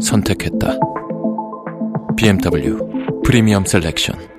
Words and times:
선택했다. 0.00 0.78
BMW 2.16 3.22
Premium 3.24 3.64
Selection. 3.64 4.29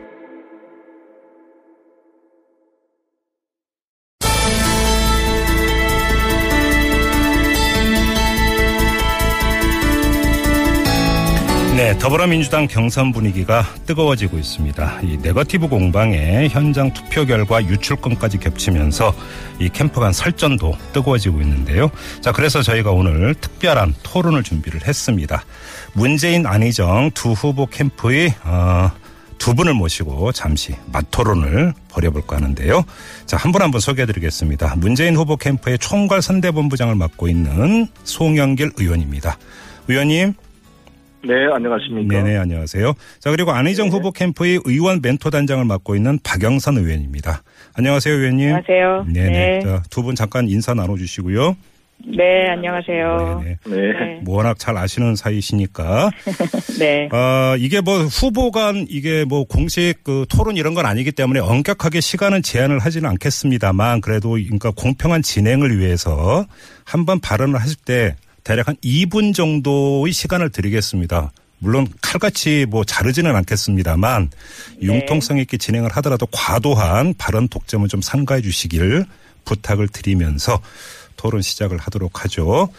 네, 11.82 11.98
더불어민주당 11.98 12.68
경선 12.68 13.12
분위기가 13.12 13.64
뜨거워지고 13.88 14.38
있습니다. 14.38 15.00
이 15.02 15.18
네거티브 15.18 15.68
공방에 15.68 16.48
현장 16.50 16.94
투표 16.94 17.26
결과 17.26 17.60
유출건까지 17.66 18.38
겹치면서 18.38 19.16
이 19.58 19.68
캠프 19.68 20.00
간 20.00 20.14
설전도 20.14 20.78
뜨거워지고 20.94 21.42
있는데요. 21.42 21.90
자, 22.22 22.32
그래서 22.34 22.62
저희가 22.62 22.92
오늘 22.92 23.34
특별한 23.34 23.96
토론을 24.04 24.44
준비를 24.44 24.88
했습니다. 24.88 25.44
문재인 25.94 26.46
안희정 26.46 27.10
두 27.16 27.32
후보 27.32 27.66
캠프의 27.66 28.36
어, 28.44 28.92
두 29.40 29.56
분을 29.56 29.74
모시고 29.74 30.34
잠시 30.34 30.76
맞토론을 30.92 31.74
벌여볼까 31.90 32.36
하는데요. 32.36 32.84
자, 33.26 33.38
한 33.38 33.52
분 33.52 33.64
한 33.64 33.72
분 33.72 33.82
소개해드리겠습니다. 33.82 34.76
문재인 34.78 35.16
후보 35.16 35.36
캠프의 35.36 35.80
총괄 35.80 36.22
선대본부장을 36.22 36.94
맡고 36.94 37.28
있는 37.28 37.88
송영길 38.04 38.74
의원입니다. 38.78 39.40
의원님. 39.88 40.36
네, 41.24 41.34
안녕하십니까. 41.54 42.24
네네, 42.24 42.38
안녕하세요. 42.38 42.94
자, 43.20 43.30
그리고 43.32 43.52
안희정 43.52 43.90
네. 43.90 43.96
후보 43.96 44.12
캠프의 44.12 44.60
의원 44.66 45.02
멘토 45.02 45.30
단장을 45.30 45.64
맡고 45.66 45.96
있는 45.96 46.18
박영선 46.24 46.78
의원입니다. 46.78 47.44
안녕하세요, 47.76 48.14
의원님. 48.16 48.48
안녕하세요. 48.56 49.06
네네. 49.14 49.30
네. 49.30 49.60
자, 49.62 49.84
두 49.90 50.02
분 50.02 50.16
잠깐 50.16 50.50
인사 50.50 50.74
나눠주시고요. 50.74 51.56
네, 52.04 52.48
안녕하세요. 52.50 53.42
네네. 53.44 53.58
네. 53.68 53.76
네. 53.76 54.20
뭐 54.24 54.38
워낙 54.38 54.58
잘 54.58 54.76
아시는 54.76 55.16
사이시니까. 55.16 56.10
네. 56.80 57.08
어, 57.12 57.56
이게 57.60 57.82
뭐 57.82 58.00
후보 58.00 58.50
간 58.50 58.88
이게 58.90 59.24
뭐 59.24 59.44
공식 59.44 60.04
그 60.04 60.26
토론 60.28 60.58
이런 60.58 60.74
건 60.74 60.88
아니기 60.88 61.12
때문에 61.12 61.40
엄격하게 61.40 62.02
시간은 62.02 62.42
제한을 62.42 62.80
하지는 62.80 63.08
않겠습니다만 63.12 64.02
그래도 64.02 64.32
그러니까 64.32 64.72
공평한 64.72 65.22
진행을 65.22 65.78
위해서 65.78 66.48
한번 66.84 67.20
발언을 67.20 67.60
하실 67.62 67.78
때 67.86 68.16
대략 68.44 68.68
한 68.68 68.76
2분 68.78 69.34
정도의 69.34 70.14
시간을 70.14 70.50
드리겠습니다. 70.50 71.32
물론 71.60 71.88
칼같이 72.02 72.66
뭐 72.68 72.84
자르지는 72.84 73.36
않겠습니다만 73.36 74.32
네. 74.80 74.88
융통성 74.88 75.38
있게 75.38 75.58
진행을 75.58 75.92
하더라도 75.98 76.26
과도한 76.32 77.14
발언 77.18 77.48
독점은 77.48 77.88
좀 77.88 78.02
삼가해 78.02 78.42
주시길 78.42 79.06
부탁을 79.46 79.88
드리면서 79.88 80.60
토론 81.18 81.42
시작을 81.42 81.78
하도록 81.78 82.24
하죠. 82.24 82.70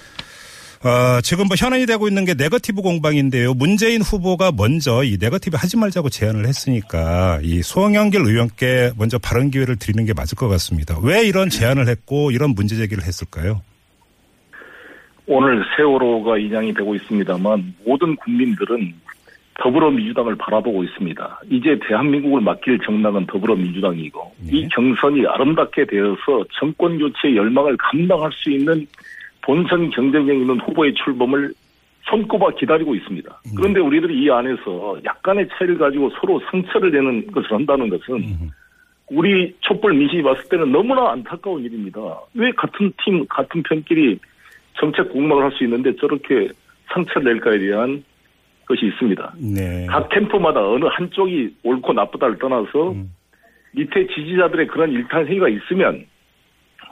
어, 0.85 1.21
지금 1.23 1.47
뭐 1.47 1.57
현안이 1.57 1.87
되고 1.87 2.09
있는 2.09 2.25
게 2.25 2.35
네거티브 2.35 2.83
공방인데요. 2.83 3.55
문재인 3.55 4.03
후보가 4.03 4.51
먼저 4.51 5.05
이 5.05 5.17
네거티브 5.21 5.57
하지 5.57 5.77
말자고 5.77 6.11
제안을 6.11 6.49
했으니까 6.49 7.39
이 7.45 7.63
송영길 7.62 8.23
의원께 8.23 8.93
먼저 8.97 9.17
발언 9.19 9.53
기회를 9.53 9.77
드리는 9.77 10.05
게 10.05 10.13
맞을 10.13 10.35
것 10.35 10.49
같습니다. 10.49 10.99
왜 11.01 11.25
이런 11.25 11.51
제안을 11.51 11.89
했고 11.89 12.33
이런 12.33 12.51
문제 12.56 12.75
제기를 12.75 13.05
했을까요? 13.05 13.62
오늘 15.27 15.65
세월호가 15.77 16.38
인양이 16.38 16.75
되고 16.75 16.94
있습니다만 16.94 17.75
모든 17.84 18.16
국민들은 18.16 18.94
더불어민주당을 19.60 20.37
바라보고 20.37 20.83
있습니다. 20.83 21.41
이제 21.50 21.78
대한민국을 21.87 22.41
맡길 22.41 22.78
정당은 22.81 23.27
더불어민주당이고 23.27 24.33
네. 24.41 24.59
이 24.59 24.69
경선이 24.69 25.27
아름답게 25.27 25.87
되어서 25.87 26.44
정권 26.59 26.99
교체의 26.99 27.37
열망을 27.37 27.77
감당할 27.77 28.31
수 28.33 28.50
있는 28.50 28.87
본선 29.43 29.91
경쟁력 29.91 30.37
있는 30.37 30.59
후보의 30.60 30.94
출범을 30.94 31.53
손꼽아 32.04 32.50
기다리고 32.59 32.94
있습니다. 32.94 33.43
그런데 33.56 33.81
우리들이 33.81 34.25
이 34.25 34.31
안에서 34.31 34.99
약간의 35.04 35.49
차이를 35.53 35.78
가지고 35.78 36.10
서로 36.21 36.41
상처를 36.50 36.91
내는 36.91 37.27
것을 37.31 37.53
한다는 37.53 37.89
것은 37.89 38.50
우리 39.09 39.54
촛불 39.60 39.94
민심이 39.94 40.22
봤을 40.22 40.49
때는 40.49 40.72
너무나 40.72 41.12
안타까운 41.12 41.62
일입니다. 41.62 42.00
왜 42.34 42.50
같은 42.53 42.93
팀, 43.04 43.25
같은 43.27 43.62
편끼리 43.62 44.19
정책 44.78 45.12
공방을 45.12 45.44
할 45.44 45.53
수 45.53 45.65
있는데 45.65 45.94
저렇게 45.97 46.49
상처를 46.93 47.34
낼까에 47.34 47.59
대한 47.59 48.05
것이 48.66 48.87
있습니다. 48.87 49.34
네. 49.38 49.87
각 49.87 50.09
캠프마다 50.09 50.60
어느 50.60 50.84
한쪽이 50.84 51.56
옳고 51.62 51.93
나쁘다를 51.93 52.38
떠나서 52.38 52.93
음. 52.93 53.12
밑에 53.72 54.06
지지자들의 54.06 54.66
그런 54.69 54.93
일탈 54.93 55.27
행위가 55.27 55.49
있으면 55.49 56.06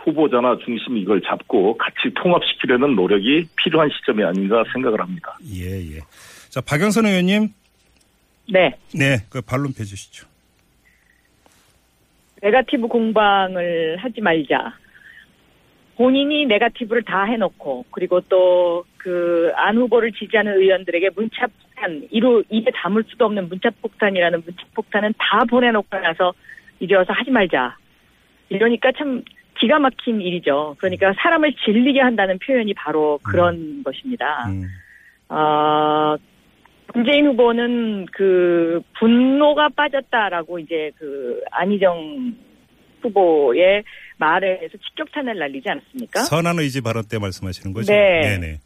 후보자나 0.05 0.57
중심이 0.65 1.01
이걸 1.03 1.21
잡고 1.21 1.77
같이 1.77 2.13
통합시키려는 2.15 2.95
노력이 2.97 3.47
필요한 3.57 3.91
시점이 3.91 4.25
아닌가 4.25 4.65
생각을 4.73 4.99
합니다. 5.01 5.37
예, 5.55 5.97
예. 5.97 6.01
자, 6.49 6.61
박영선 6.63 7.05
의원님. 7.07 7.49
네. 8.51 8.75
네, 8.95 9.19
그 9.29 9.43
반론 9.43 9.73
펴주시죠. 9.75 10.27
네가티브 12.43 12.89
공방을 12.89 13.99
하지 13.99 14.21
말자. 14.21 14.75
본인이 16.01 16.47
네가티브를 16.47 17.03
다 17.03 17.25
해놓고, 17.25 17.85
그리고 17.91 18.23
또, 18.23 18.87
그, 18.97 19.53
안 19.55 19.77
후보를 19.77 20.13
지지하는 20.13 20.59
의원들에게 20.59 21.11
문자 21.15 21.47
폭탄, 21.47 22.09
이루, 22.11 22.43
입에 22.49 22.71
담을 22.75 23.05
수도 23.07 23.27
없는 23.27 23.51
문자 23.51 23.69
폭탄이라는 23.83 24.43
문자 24.43 24.65
폭탄은 24.73 25.13
다 25.19 25.45
보내놓고 25.45 25.99
나서 25.99 26.33
이제 26.79 26.95
와서 26.95 27.13
하지 27.13 27.31
말자. 27.31 27.77
이러니까 28.49 28.93
참 28.97 29.23
기가 29.59 29.79
막힌 29.79 30.23
일이죠. 30.23 30.75
그러니까 30.79 31.13
사람을 31.19 31.53
질리게 31.63 32.01
한다는 32.01 32.39
표현이 32.39 32.73
바로 32.73 33.21
그런 33.23 33.83
것입니다. 33.83 34.47
음. 34.49 34.63
아, 35.29 36.17
문재인 36.95 37.27
후보는 37.27 38.07
그 38.11 38.81
분노가 38.99 39.69
빠졌다라고 39.69 40.61
이제 40.61 40.93
그 40.97 41.43
안희정 41.51 42.35
후보의 43.03 43.85
말에 44.19 44.59
대해서 44.59 44.77
직격탄을 44.79 45.39
날리지 45.39 45.69
않았습니까? 45.69 46.21
선한 46.21 46.59
의지 46.59 46.81
발언 46.81 47.05
때 47.05 47.19
말씀하시는 47.19 47.73
거죠? 47.75 47.93
네. 47.93 48.21
네네. 48.21 48.59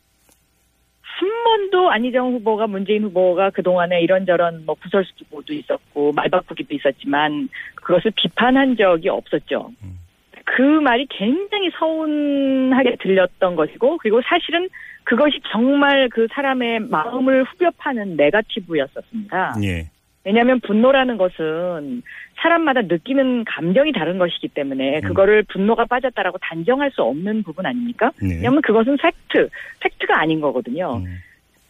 한 1.00 1.44
번도 1.44 1.90
안희정 1.90 2.32
후보가 2.34 2.66
문재인 2.66 3.04
후보가 3.04 3.50
그동안에 3.50 4.02
이런저런 4.02 4.66
뭐 4.66 4.74
구설수도 4.74 5.52
있었고 5.52 6.12
말바꾸기도 6.12 6.74
있었지만 6.74 7.48
그것을 7.76 8.12
비판한 8.16 8.76
적이 8.76 9.10
없었죠. 9.10 9.70
음. 9.82 9.98
그 10.44 10.62
말이 10.62 11.06
굉장히 11.08 11.70
서운하게 11.78 12.96
들렸던 13.00 13.56
것이고 13.56 13.98
그리고 13.98 14.20
사실은 14.22 14.68
그것이 15.04 15.40
정말 15.50 16.08
그 16.10 16.26
사람의 16.32 16.80
마음을 16.80 17.44
후벼 17.44 17.70
파는 17.78 18.16
네가티브였었습니다. 18.16 19.54
예. 19.62 19.90
왜냐하면 20.24 20.60
분노라는 20.60 21.18
것은 21.18 22.02
사람마다 22.36 22.82
느끼는 22.82 23.44
감정이 23.44 23.92
다른 23.92 24.18
것이기 24.18 24.48
때문에 24.48 25.00
그거를 25.02 25.42
분노가 25.44 25.84
빠졌다라고 25.84 26.38
단정할 26.38 26.90
수 26.90 27.02
없는 27.02 27.42
부분 27.42 27.66
아닙니까? 27.66 28.10
네. 28.20 28.36
왜냐하면 28.36 28.62
그것은 28.62 28.96
팩트, 28.96 29.48
팩트가 29.80 30.18
아닌 30.18 30.40
거거든요. 30.40 30.96
음. 30.96 31.18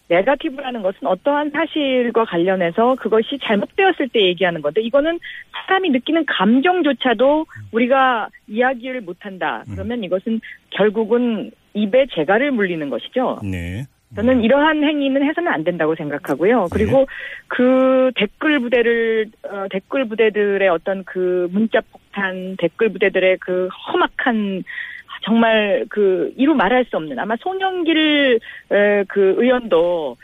네가티브라는 0.08 0.82
것은 0.82 1.06
어떠한 1.06 1.50
사실과 1.50 2.24
관련해서 2.24 2.94
그것이 2.96 3.38
잘못되었을 3.42 4.10
때 4.10 4.20
얘기하는 4.20 4.60
건데 4.60 4.82
이거는 4.82 5.18
사람이 5.52 5.90
느끼는 5.90 6.26
감정조차도 6.26 7.46
우리가 7.72 8.28
이야기를 8.46 9.00
못한다. 9.00 9.64
그러면 9.70 10.04
이것은 10.04 10.40
결국은 10.70 11.50
입에 11.72 12.06
재갈을 12.14 12.52
물리는 12.52 12.88
것이죠. 12.90 13.40
네. 13.42 13.86
저는 14.14 14.42
이러한 14.42 14.82
행위는 14.82 15.24
해서는 15.24 15.52
안 15.52 15.64
된다고 15.64 15.94
생각하고요. 15.94 16.68
그리고 16.72 17.06
그 17.48 18.12
댓글 18.14 18.60
부대를 18.60 19.26
어, 19.50 19.66
댓글 19.70 20.06
부대들의 20.06 20.68
어떤 20.68 21.04
그 21.04 21.48
문자 21.50 21.80
폭탄, 21.90 22.56
댓글 22.58 22.90
부대들의 22.90 23.38
그 23.40 23.68
험악한 23.68 24.64
정말 25.24 25.84
그 25.88 26.32
이루 26.36 26.54
말할 26.54 26.84
수 26.84 26.96
없는 26.96 27.18
아마 27.18 27.34
송영길 27.36 28.40
에, 28.70 29.04
그 29.08 29.34
의원도 29.38 30.16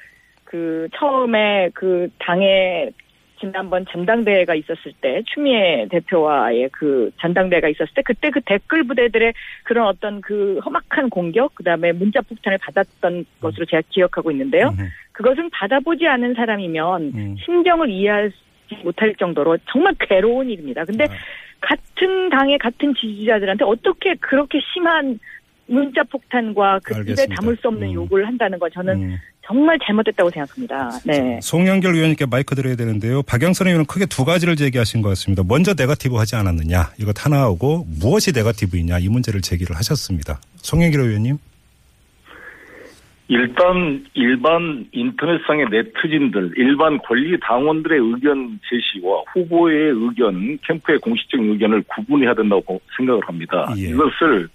그 0.45 0.89
처음에 0.95 1.71
그 1.75 2.09
당의 2.19 2.93
지난번 3.41 3.87
전당대회가 3.87 4.55
있었을 4.55 4.93
때 5.01 5.23
추미애 5.27 5.87
대표와의 5.91 6.69
그 6.73 7.11
전당대회가 7.21 7.69
있었을 7.69 7.95
때 7.95 8.03
그때 8.03 8.31
그 8.31 8.41
댓글 8.43 8.85
부대들의 8.85 9.33
그런 9.65 9.87
어떤 9.89 10.21
그 10.21 10.59
험악한 10.65 11.09
공격 11.11 11.55
그다음에 11.55 11.93
문자 11.93 12.21
폭탄을 12.21 12.59
받았던 12.59 13.25
것으로 13.41 13.65
제가 13.65 13.83
기억하고 13.89 14.31
있는데요. 14.31 14.69
음. 14.79 14.89
그것은 15.13 15.51
받아보지 15.51 16.07
않은 16.07 16.35
사람이면 16.35 17.03
음. 17.15 17.37
심정을 17.45 17.91
이해하지 17.91 18.35
못할 18.85 19.15
정도로 19.17 19.59
정말 19.71 19.95
괴로운 19.99 20.51
일입니다. 20.51 20.85
근데 20.85 21.05
아. 21.05 21.09
같은 21.61 22.31
당의 22.31 22.59
같은 22.59 22.95
지지자들한테 22.95 23.65
어떻게 23.65 24.15
그렇게 24.15 24.61
심한 24.73 25.19
문자 25.67 26.03
폭탄과 26.05 26.81
그 26.83 27.01
입에. 27.01 27.27
담을 27.27 27.57
수 27.57 27.69
없는 27.69 27.89
음. 27.89 27.93
욕을 27.95 28.27
한다는 28.27 28.59
건 28.59 28.71
저는 28.73 29.03
음. 29.03 29.17
정말 29.51 29.77
잘못됐다고 29.85 30.31
생각합니다. 30.31 30.91
네. 31.05 31.41
송영길 31.43 31.93
의원님께 31.93 32.27
마이크 32.27 32.55
드려야 32.55 32.77
되는데요. 32.77 33.23
박영선 33.23 33.67
의원은 33.67 33.87
크게 33.87 34.07
두 34.07 34.25
가지를 34.25 34.55
제기하신 34.55 35.03
것 35.03 35.09
같습니다. 35.11 35.43
먼저 35.47 35.75
네거티브 35.77 36.15
하지 36.15 36.37
않았느냐 36.37 36.91
이것 37.01 37.25
하나하고 37.25 37.85
무엇이 38.01 38.31
네거티브이냐 38.33 39.01
이 39.01 39.09
문제를 39.09 39.41
제기를 39.41 39.75
하셨습니다. 39.77 40.41
송영길 40.59 41.01
의원님. 41.01 41.39
일단 43.27 44.05
일반 44.15 44.87
인터넷상의 44.93 45.67
네티즌들, 45.71 46.53
일반 46.57 46.99
권리 46.99 47.39
당원들의 47.41 47.99
의견 48.01 48.59
제시와 48.69 49.23
후보의 49.33 49.93
의견, 49.95 50.59
캠프의 50.67 50.99
공식적인 50.99 51.53
의견을 51.53 51.83
구분해야 51.89 52.35
된다고 52.35 52.81
생각을 52.97 53.21
합니다. 53.25 53.73
예. 53.77 53.91
이것을 53.91 54.49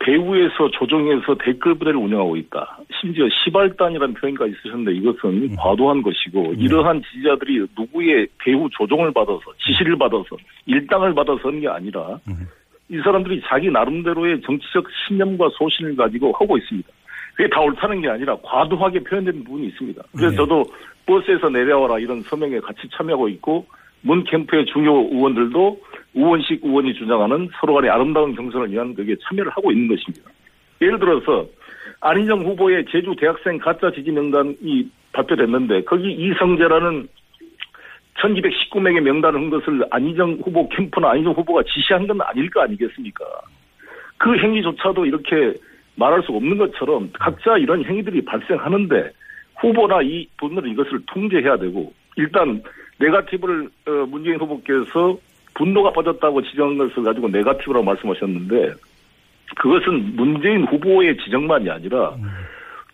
배후에서 0.00 0.70
조정해서 0.72 1.36
댓글 1.44 1.74
부대를 1.74 1.96
운영하고 1.96 2.36
있다. 2.36 2.78
심지어 3.00 3.26
시발단이라는 3.28 4.14
표현까지 4.14 4.54
쓰셨는데 4.62 4.92
이것은 4.94 5.56
과도한 5.56 6.02
것이고 6.02 6.54
이러한 6.56 7.02
지지자들이 7.02 7.66
누구의 7.78 8.26
배후 8.38 8.68
조종을 8.72 9.12
받아서 9.12 9.40
지시를 9.58 9.98
받아서 9.98 10.36
일당을 10.66 11.14
받아서 11.14 11.40
하는 11.48 11.60
게 11.60 11.68
아니라 11.68 12.18
음. 12.28 12.46
이 12.88 12.98
사람들이 12.98 13.42
자기 13.46 13.70
나름대로의 13.70 14.40
정치적 14.40 14.86
신념과 15.06 15.50
소신을 15.58 15.94
가지고 15.96 16.32
하고 16.32 16.56
있습니다. 16.56 16.88
그게 17.34 17.48
다 17.48 17.60
옳다는 17.60 18.00
게 18.00 18.08
아니라 18.08 18.36
과도하게 18.42 19.00
표현된 19.00 19.44
부분이 19.44 19.68
있습니다. 19.68 20.02
그래서 20.12 20.30
네. 20.30 20.36
저도 20.36 20.64
버스에서 21.06 21.50
내려와라 21.50 21.98
이런 21.98 22.22
서명에 22.22 22.58
같이 22.60 22.88
참여하고 22.96 23.28
있고 23.28 23.66
문 24.02 24.24
캠프의 24.24 24.64
중요 24.66 24.92
의원들도 25.12 25.80
우원식 26.14 26.64
의원이 26.64 26.94
주장하는 26.94 27.48
서로 27.60 27.74
간의 27.74 27.90
아름다운 27.90 28.34
경선을 28.34 28.72
위한 28.72 28.94
그게 28.94 29.14
참여를 29.22 29.50
하고 29.52 29.70
있는 29.70 29.88
것입니다. 29.88 30.30
예를 30.80 30.98
들어서 30.98 31.46
안희정 32.00 32.44
후보의 32.44 32.86
제주 32.90 33.14
대학생 33.18 33.58
가짜 33.58 33.90
지지 33.92 34.10
명단이 34.10 34.90
발표됐는데 35.12 35.84
거기 35.84 36.12
이성재라는 36.12 37.08
1219명의 38.20 39.00
명단을 39.00 39.40
한 39.40 39.50
것을 39.50 39.84
안희정 39.90 40.40
후보 40.42 40.68
캠프나 40.68 41.10
안희정 41.10 41.32
후보가 41.32 41.62
지시한 41.64 42.06
건 42.06 42.20
아닐 42.22 42.50
거 42.50 42.62
아니겠습니까? 42.62 43.24
그 44.18 44.36
행위조차도 44.36 45.06
이렇게 45.06 45.54
말할 45.96 46.22
수 46.22 46.32
없는 46.32 46.58
것처럼 46.58 47.10
각자 47.12 47.56
이런 47.56 47.84
행위들이 47.84 48.24
발생하는데 48.24 49.10
후보나 49.56 50.02
이 50.02 50.26
분들은 50.38 50.70
이것을 50.70 51.00
통제해야 51.06 51.56
되고 51.56 51.92
일단 52.16 52.62
네가티브를 52.98 53.68
어, 53.86 53.90
문재인 54.06 54.38
후보께서 54.38 55.18
분노가 55.54 55.92
빠졌다고 55.92 56.42
지정한 56.42 56.78
것을 56.78 57.02
가지고 57.02 57.28
네가티브라고 57.28 57.84
말씀하셨는데 57.84 58.72
그것은 59.56 60.16
문재인 60.16 60.64
후보의 60.64 61.16
지적만이 61.18 61.70
아니라 61.70 62.14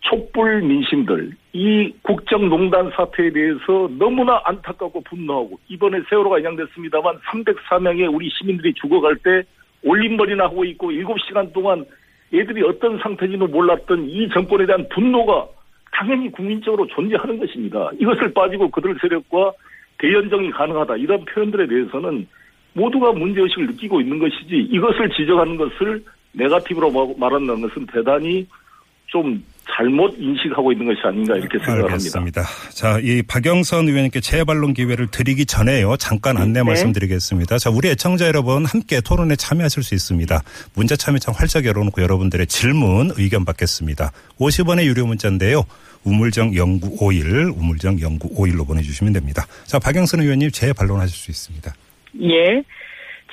촛불 0.01 0.61
민심들 0.61 1.31
이 1.53 1.91
국정농단 2.01 2.91
사태에 2.95 3.31
대해서 3.31 3.89
너무나 3.97 4.41
안타깝고 4.45 5.01
분노하고 5.01 5.59
이번에 5.67 6.01
세월호가 6.09 6.39
인양됐습니다만 6.39 7.19
304명의 7.19 8.13
우리 8.13 8.29
시민들이 8.29 8.73
죽어갈 8.73 9.15
때 9.17 9.43
올림머리나 9.83 10.45
하고 10.45 10.63
있고 10.65 10.91
7시간 10.91 11.53
동안 11.53 11.85
얘들이 12.33 12.63
어떤 12.63 12.97
상태인지도 12.99 13.47
몰랐던 13.47 14.09
이 14.09 14.29
정권에 14.29 14.65
대한 14.65 14.87
분노가 14.89 15.47
당연히 15.91 16.31
국민적으로 16.31 16.85
존재하는 16.87 17.39
것입니다. 17.39 17.89
이것을 17.99 18.33
빠지고 18.33 18.69
그들 18.69 18.95
세력과 19.01 19.53
대연정이 19.97 20.51
가능하다 20.51 20.97
이런 20.97 21.25
표현들에 21.25 21.67
대해서는 21.67 22.27
모두가 22.77 23.11
문제의식을 23.13 23.67
느끼고 23.67 24.01
있는 24.01 24.19
것이지 24.19 24.69
이것을 24.71 25.09
지적하는 25.17 25.57
것을 25.57 26.03
네가티브로 26.33 26.91
마- 26.91 27.13
말한다는 27.17 27.61
것은 27.67 27.87
대단히 27.91 28.45
좀 29.07 29.43
잘못 29.75 30.13
인식하고 30.17 30.71
있는 30.71 30.85
것이 30.87 30.99
아닌가 31.03 31.35
이렇게 31.35 31.57
생각을 31.57 31.91
합니다. 31.91 31.93
알겠습니다. 31.93 32.43
자, 32.73 32.99
이 33.01 33.21
박영선 33.21 33.87
의원님께 33.87 34.19
재발론 34.21 34.73
기회를 34.73 35.07
드리기 35.07 35.45
전에요. 35.45 35.95
잠깐 35.97 36.37
안내 36.37 36.59
네. 36.59 36.63
말씀드리겠습니다. 36.63 37.57
자, 37.57 37.69
우리 37.69 37.89
애청자 37.89 38.27
여러분 38.27 38.65
함께 38.65 39.01
토론에 39.01 39.35
참여하실 39.35 39.83
수 39.83 39.93
있습니다. 39.95 40.41
문자 40.75 40.95
참여창 40.95 41.33
활짝 41.35 41.65
열어놓고 41.65 42.01
여러분들의 42.01 42.47
질문, 42.47 43.11
의견 43.17 43.43
받겠습니다. 43.43 44.11
50원의 44.39 44.85
유료 44.85 45.05
문자인데요. 45.05 45.63
우물정 46.03 46.51
0951, 46.51 47.51
우물정 47.55 47.97
0951로 47.97 48.65
보내주시면 48.67 49.13
됩니다. 49.13 49.45
자, 49.65 49.79
박영선 49.79 50.21
의원님 50.21 50.51
재발론하실 50.51 51.13
수 51.15 51.31
있습니다. 51.31 51.73
예. 52.21 52.63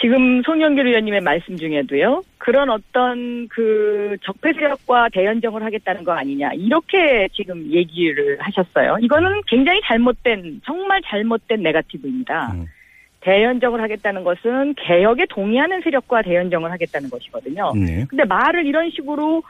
지금 0.01 0.43
송영길 0.43 0.89
의원님의 0.89 1.21
말씀 1.21 1.57
중에도요, 1.57 2.23
그런 2.39 2.69
어떤 2.69 3.47
그 3.49 4.17
적폐 4.23 4.53
세력과 4.53 5.09
대연정을 5.13 5.63
하겠다는 5.63 6.03
거 6.03 6.13
아니냐, 6.13 6.51
이렇게 6.55 7.29
지금 7.33 7.65
얘기를 7.71 8.37
하셨어요. 8.41 8.97
이거는 9.01 9.43
굉장히 9.47 9.81
잘못된, 9.87 10.61
정말 10.65 11.01
잘못된 11.07 11.63
네가티브입니다. 11.63 12.53
음. 12.55 12.67
대연정을 13.21 13.81
하겠다는 13.81 14.25
것은 14.25 14.75
개혁에 14.75 15.27
동의하는 15.31 15.81
세력과 15.83 16.23
대연정을 16.23 16.71
하겠다는 16.73 17.09
것이거든요. 17.09 17.73
네. 17.75 18.05
근데 18.09 18.25
말을 18.25 18.67
이런 18.67 18.91
식으로 18.91 19.43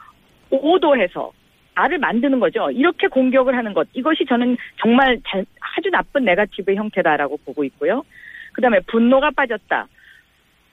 오도해서 0.51 1.33
말을 1.75 1.99
만드는 1.99 2.39
거죠. 2.39 2.71
이렇게 2.71 3.09
공격을 3.09 3.57
하는 3.57 3.73
것. 3.75 3.89
이것이 3.95 4.25
저는 4.29 4.57
정말 4.81 5.19
잘- 5.27 5.45
아주 5.77 5.91
나쁜 5.91 6.25
네가티브의 6.25 6.77
형태다라고 6.77 7.39
보고 7.45 7.65
있고요. 7.65 8.05
그 8.55 8.63
다음에 8.63 8.81
분노가 8.87 9.31
빠졌다. 9.31 9.87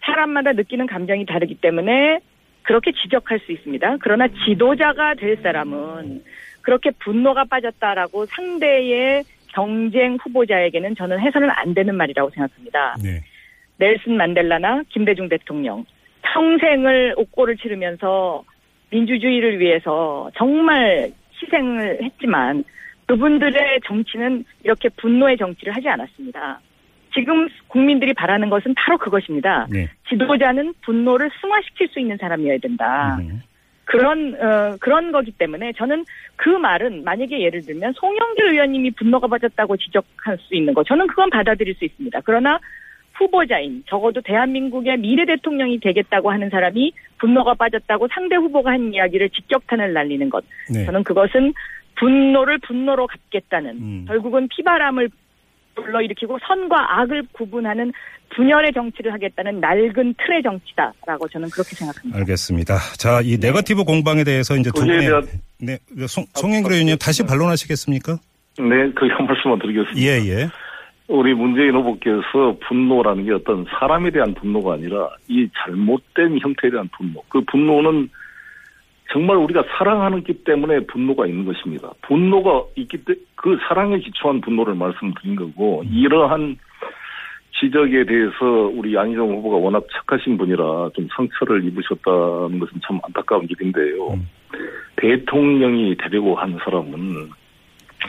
사람마다 0.06 0.54
느끼는 0.54 0.88
감정이 0.88 1.26
다르기 1.26 1.56
때문에 1.56 2.20
그렇게 2.64 2.92
지적할 2.92 3.40
수 3.40 3.52
있습니다. 3.52 3.98
그러나 4.00 4.28
지도자가 4.46 5.16
될 5.16 5.38
사람은 5.38 6.24
그렇게 6.62 6.92
분노가 6.92 7.44
빠졌다라고 7.46 8.26
상대의 8.28 9.24
경쟁 9.48 10.18
후보자에게는 10.22 10.96
저는 10.96 11.20
해서는 11.20 11.50
안 11.50 11.74
되는 11.74 11.96
말이라고 11.96 12.30
생각합니다. 12.30 12.96
네. 13.04 13.22
넬슨 13.78 14.16
만델라나 14.16 14.84
김대중 14.90 15.28
대통령 15.28 15.86
평생을 16.22 17.16
옥고를 17.18 17.58
치르면서 17.58 18.44
민주주의를 18.92 19.60
위해서 19.60 20.30
정말 20.38 21.12
희생을 21.42 22.04
했지만 22.04 22.64
그분들의 23.08 23.82
정치는 23.86 24.46
이렇게 24.64 24.90
분노의 24.90 25.38
정치를 25.38 25.76
하지 25.76 25.90
않았습니다. 25.90 26.62
지금 27.14 27.48
국민들이 27.68 28.14
바라는 28.14 28.50
것은 28.50 28.74
바로 28.76 28.98
그것입니다. 28.98 29.68
네. 29.70 29.90
지도자는 30.10 30.74
분노를 30.82 31.30
승화시킬 31.42 31.90
수 31.90 32.00
있는 32.00 32.18
사람이어야 32.18 32.58
된다. 32.60 33.18
음. 33.20 33.42
그런 33.86 34.36
어, 34.36 34.78
그런 34.80 35.12
거기 35.12 35.32
때문에 35.32 35.74
저는 35.74 36.06
그 36.38 36.50
말은 36.50 37.04
만약에 37.04 37.42
예를 37.42 37.62
들면 37.62 37.94
송영길 37.94 38.54
의원님이 38.54 38.92
분노가 38.92 39.28
빠졌다고 39.28 39.76
지적할 39.76 40.38
수 40.40 40.56
있는 40.56 40.74
거 40.74 40.84
저는 40.84 41.08
그건 41.08 41.30
받아들일 41.30 41.76
수 41.76 41.84
있습니다. 41.84 42.22
그러나 42.24 42.60
후보자인 43.16 43.84
적어도 43.88 44.22
대한민국의 44.22 44.98
미래 44.98 45.26
대통령이 45.26 45.80
되겠다고 45.80 46.32
하는 46.32 46.50
사람이 46.50 46.94
분노가 47.18 47.54
빠졌다고 47.54 48.08
상대 48.12 48.36
후보가 48.36 48.72
한 48.72 48.94
이야기를 48.94 49.30
직격탄을 49.30 49.94
날리는 49.94 50.30
것 50.30 50.44
네. 50.74 50.86
저는 50.86 51.04
그것은 51.04 51.54
분노를 51.96 52.60
분노로 52.60 53.08
갚겠다는 53.08 53.70
음. 53.72 54.06
결국은 54.08 54.48
피바람을 54.48 55.10
불러일으키고 55.76 56.38
선과 56.48 57.00
악을 57.02 57.24
구분하는 57.32 57.92
분열의 58.36 58.74
정치를 58.74 59.12
하겠다는 59.14 59.60
낡은 59.60 60.16
틀의 60.18 60.44
정치다라고 60.44 61.28
저는 61.28 61.50
그렇게 61.50 61.76
생각합니다. 61.76 62.18
알겠습니다. 62.20 62.76
자, 62.98 63.22
이 63.24 63.38
네거티브 63.38 63.84
공방에 63.84 64.24
대해서 64.24 64.56
이제 64.56 64.70
두 64.74 64.82
분의 64.86 65.10
네, 65.60 65.78
송, 66.08 66.26
송영길 66.34 66.72
의원님 66.72 66.98
다시 66.98 67.26
반론하시겠습니까? 67.26 68.18
네, 68.58 68.92
그 68.94 69.08
한 69.08 69.26
말씀만 69.26 69.60
드리겠습니다. 69.60 70.02
예, 70.02 70.20
예. 70.30 70.48
우리 71.08 71.34
문재인 71.34 71.76
후보께서 71.76 72.56
분노라는 72.68 73.26
게 73.26 73.34
어떤 73.34 73.66
사람에 73.66 74.12
대한 74.12 74.34
분노가 74.34 74.74
아니라 74.76 75.10
이 75.28 75.48
잘못된 75.58 76.40
형태에 76.40 76.72
대한 76.72 76.88
분노. 76.98 77.22
그 77.28 77.42
분노는 77.42 78.10
정말 79.12 79.38
우리가 79.38 79.64
사랑하기 79.78 80.44
때문에 80.46 80.86
분노가 80.86 81.28
있는 81.28 81.46
것입니다. 81.46 81.92
분노가 82.02 82.64
있기 82.76 82.98
때문에 83.04 83.22
그 83.36 83.58
사랑에 83.68 84.00
기초한 84.00 84.42
분노를 84.42 84.76
말씀드린 84.76 85.36
거고 85.36 85.84
이러한 85.92 86.58
지적에 87.60 88.06
대해서 88.06 88.46
우리 88.74 88.96
양희정 88.96 89.30
후보가 89.30 89.58
워낙 89.58 89.86
착하신 89.92 90.38
분이라 90.38 90.92
좀 90.96 91.08
상처를 91.16 91.64
입으셨다는 91.66 92.60
것은 92.60 92.80
참 92.88 93.00
안타까운 93.04 93.46
일인데요. 93.50 94.14
음. 94.14 94.28
대통령이 94.96 95.96
되려고 95.98 96.36
한 96.36 96.58
사람은 96.64 97.30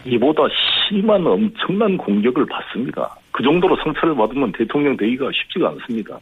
이보다 0.07 0.45
심한 0.89 1.27
엄청난 1.27 1.97
공격을 1.99 2.47
받습니다. 2.47 3.15
그 3.31 3.43
정도로 3.43 3.77
상처를 3.77 4.15
받으면 4.15 4.53
대통령 4.53 4.97
되기가 4.97 5.31
쉽지가 5.33 5.69
않습니다. 5.71 6.19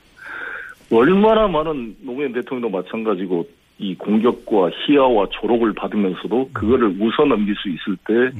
얼마나 0.93 1.47
많은 1.47 1.97
노무현 2.03 2.33
대통령도 2.33 2.69
마찬가지고 2.77 3.47
이 3.81 3.95
공격과 3.95 4.71
희화와 4.71 5.27
조롱을 5.31 5.73
받으면서도 5.73 6.51
그거를 6.53 6.89
웃어 7.01 7.25
넘길 7.27 7.55
수 7.57 7.69
있을 7.69 7.97
때. 8.07 8.37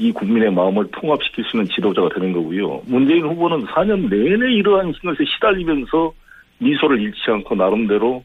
이 0.00 0.12
국민의 0.12 0.52
마음을 0.52 0.88
통합시킬 0.92 1.44
수 1.44 1.56
있는 1.56 1.68
지도자가 1.74 2.08
되는 2.14 2.32
거고요. 2.32 2.82
문재인 2.86 3.24
후보는 3.24 3.66
4년 3.66 4.08
내내 4.08 4.52
이러한 4.54 4.92
것에 4.92 5.24
시달리면서 5.24 6.12
미소를 6.58 7.00
잃지 7.00 7.18
않고 7.26 7.56
나름대로 7.56 8.22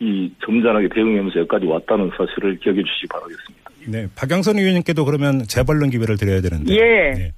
이 0.00 0.32
점잖하게 0.44 0.88
대응하면서 0.88 1.40
여기까지 1.40 1.66
왔다는 1.66 2.10
사실을 2.16 2.58
기억해 2.58 2.82
주시기 2.82 3.08
바라겠습니다. 3.08 3.70
네, 3.88 4.06
박영선 4.16 4.58
의원님께도 4.58 5.04
그러면 5.04 5.42
재벌론 5.42 5.90
기회를 5.90 6.16
드려야 6.16 6.40
되는데. 6.40 6.74
예. 6.74 6.78
네. 7.12 7.32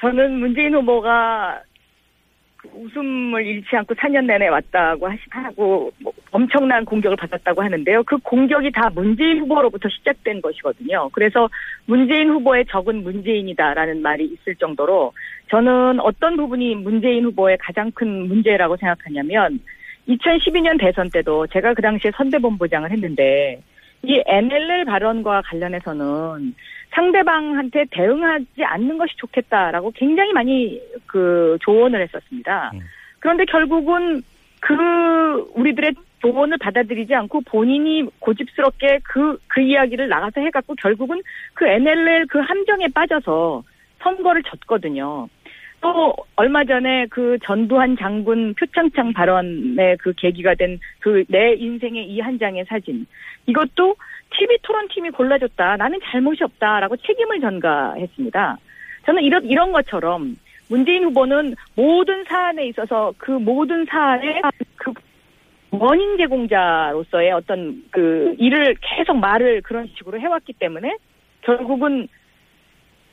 저는 0.00 0.38
문재인 0.38 0.72
후보가 0.74 1.60
그 1.62 1.69
웃음을 2.74 3.44
잃지 3.44 3.74
않고 3.76 3.94
4년 3.94 4.26
내내 4.26 4.48
왔다고 4.48 5.08
하고 5.30 5.92
뭐 5.98 6.12
엄청난 6.30 6.84
공격을 6.84 7.16
받았다고 7.16 7.62
하는데요. 7.62 8.02
그 8.04 8.18
공격이 8.18 8.70
다 8.72 8.90
문재인 8.94 9.40
후보로부터 9.40 9.88
시작된 9.88 10.40
것이거든요. 10.40 11.08
그래서 11.12 11.48
문재인 11.86 12.30
후보의 12.30 12.66
적은 12.66 13.02
문재인이다라는 13.02 14.02
말이 14.02 14.26
있을 14.26 14.54
정도로 14.56 15.12
저는 15.48 16.00
어떤 16.00 16.36
부분이 16.36 16.76
문재인 16.76 17.24
후보의 17.24 17.58
가장 17.58 17.90
큰 17.92 18.28
문제라고 18.28 18.76
생각하냐면 18.76 19.60
2012년 20.08 20.78
대선 20.78 21.08
때도 21.10 21.46
제가 21.48 21.74
그 21.74 21.82
당시에 21.82 22.10
선대본부장을 22.14 22.90
했는데 22.90 23.60
이 24.02 24.22
NLL 24.26 24.84
발언과 24.86 25.42
관련해서는 25.46 26.54
상대방한테 26.90 27.84
대응하지 27.90 28.64
않는 28.64 28.98
것이 28.98 29.16
좋겠다라고 29.16 29.92
굉장히 29.94 30.32
많이 30.32 30.80
그 31.06 31.56
조언을 31.62 32.02
했었습니다. 32.02 32.70
음. 32.74 32.80
그런데 33.20 33.44
결국은 33.44 34.22
그 34.60 35.50
우리들의 35.54 35.92
조언을 36.20 36.58
받아들이지 36.58 37.14
않고 37.14 37.42
본인이 37.42 38.04
고집스럽게 38.18 39.00
그, 39.04 39.38
그 39.46 39.60
이야기를 39.60 40.08
나가서 40.08 40.40
해갖고 40.40 40.74
결국은 40.74 41.22
그 41.54 41.66
NLL 41.66 42.26
그 42.26 42.40
함정에 42.40 42.88
빠져서 42.88 43.62
선거를 44.02 44.42
졌거든요. 44.42 45.28
또 45.82 46.14
얼마 46.36 46.62
전에 46.64 47.06
그 47.08 47.38
전두환 47.42 47.96
장군 47.96 48.52
표창장 48.54 49.14
발언의 49.14 49.96
그 49.98 50.12
계기가 50.12 50.54
된 50.54 50.78
그 51.00 51.24
내 51.28 51.54
인생의 51.54 52.04
이 52.10 52.20
한 52.20 52.38
장의 52.38 52.66
사진 52.68 53.06
이것도 53.46 53.96
TV 54.36 54.58
토론팀이 54.62 55.10
골라줬다. 55.10 55.76
나는 55.76 55.98
잘못이 56.04 56.44
없다라고 56.44 56.96
책임을 56.96 57.40
전가했습니다. 57.40 58.58
저는 59.06 59.22
이런 59.22 59.44
이런 59.44 59.72
것처럼 59.72 60.36
문재인 60.68 61.04
후보는 61.04 61.54
모든 61.74 62.24
사안에 62.24 62.66
있어서 62.68 63.12
그 63.18 63.32
모든 63.32 63.84
사안의 63.86 64.42
그 64.76 64.92
원인 65.72 66.16
제공자로서의 66.16 67.32
어떤 67.32 67.82
그 67.90 68.34
일을 68.38 68.76
계속 68.80 69.16
말을 69.16 69.62
그런 69.62 69.88
식으로 69.96 70.20
해왔기 70.20 70.54
때문에 70.54 70.96
결국은 71.42 72.08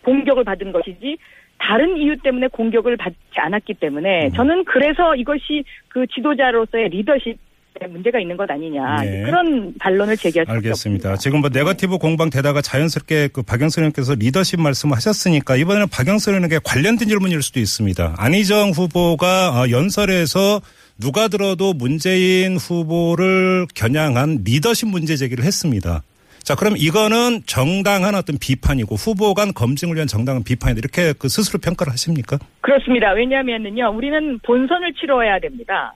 공격을 0.04 0.44
받은 0.44 0.72
것이지 0.72 1.18
다른 1.60 1.98
이유 1.98 2.16
때문에 2.18 2.48
공격을 2.48 2.98
받지 2.98 3.18
않았기 3.36 3.76
때문에 3.76 4.28
음. 4.28 4.32
저는 4.34 4.64
그래서 4.66 5.16
이것이 5.16 5.64
그 5.88 6.06
지도자로서의 6.08 6.90
리더십에 6.90 7.38
문제가 7.86 8.20
있는 8.20 8.36
것 8.36 8.50
아니냐 8.50 9.02
네. 9.04 9.24
그런 9.24 9.74
반론을 9.80 10.18
제기할 10.18 10.46
수 10.46 10.52
알겠습니다. 10.52 11.18
지금 11.18 11.42
뭐 11.42 11.50
네거티브 11.54 11.98
공방 11.98 12.30
되다가 12.30 12.62
자연스럽게 12.62 13.30
그 13.34 13.44
박영선 13.44 13.84
의원께서 13.84 14.16
리더십 14.16 14.60
말씀을 14.60 14.96
하셨으니까 14.96 15.56
이번에는 15.56 15.88
박영선 15.90 16.34
의원에게 16.34 16.60
관련된 16.64 17.08
질문일 17.08 17.42
수도 17.42 17.60
있습니다. 17.60 18.16
안희정 18.18 18.72
후보가 18.72 19.62
어, 19.62 19.70
연설에서 19.70 20.62
누가 21.00 21.28
들어도 21.28 21.74
문재인 21.74 22.58
후보를 22.58 23.68
겨냥한 23.76 24.40
리더십 24.44 24.90
문제 24.90 25.16
제기를 25.16 25.44
했습니다. 25.44 26.02
자, 26.44 26.56
그럼 26.56 26.76
이거는 26.78 27.42
정당한 27.46 28.16
어떤 28.16 28.38
비판이고 28.38 28.96
후보 28.96 29.34
간 29.34 29.54
검증을 29.54 29.96
위한 29.96 30.08
정당한 30.08 30.44
비판이다. 30.44 30.80
이렇게 30.80 31.14
그 31.20 31.28
스스로 31.28 31.60
평가를 31.60 31.92
하십니까? 31.92 32.40
그렇습니다. 32.62 33.12
왜냐하면은요, 33.12 33.92
우리는 33.94 34.40
본선을 34.40 34.94
치러야 34.94 35.40
됩니다. 35.40 35.94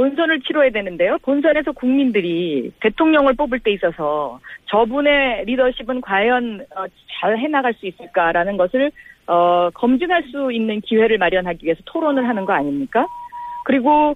본선을 0.00 0.40
치러야 0.40 0.70
되는데요. 0.70 1.18
본선에서 1.20 1.72
국민들이 1.72 2.72
대통령을 2.80 3.34
뽑을 3.34 3.60
때 3.60 3.70
있어서 3.72 4.40
저분의 4.70 5.44
리더십은 5.44 6.00
과연 6.00 6.64
어, 6.74 6.86
잘 7.20 7.36
해나갈 7.36 7.74
수 7.74 7.86
있을까라는 7.86 8.56
것을 8.56 8.92
어, 9.26 9.68
검증할 9.74 10.22
수 10.30 10.52
있는 10.52 10.80
기회를 10.80 11.18
마련하기 11.18 11.66
위해서 11.66 11.82
토론을 11.84 12.26
하는 12.26 12.46
거 12.46 12.54
아닙니까? 12.54 13.06
그리고 13.66 14.14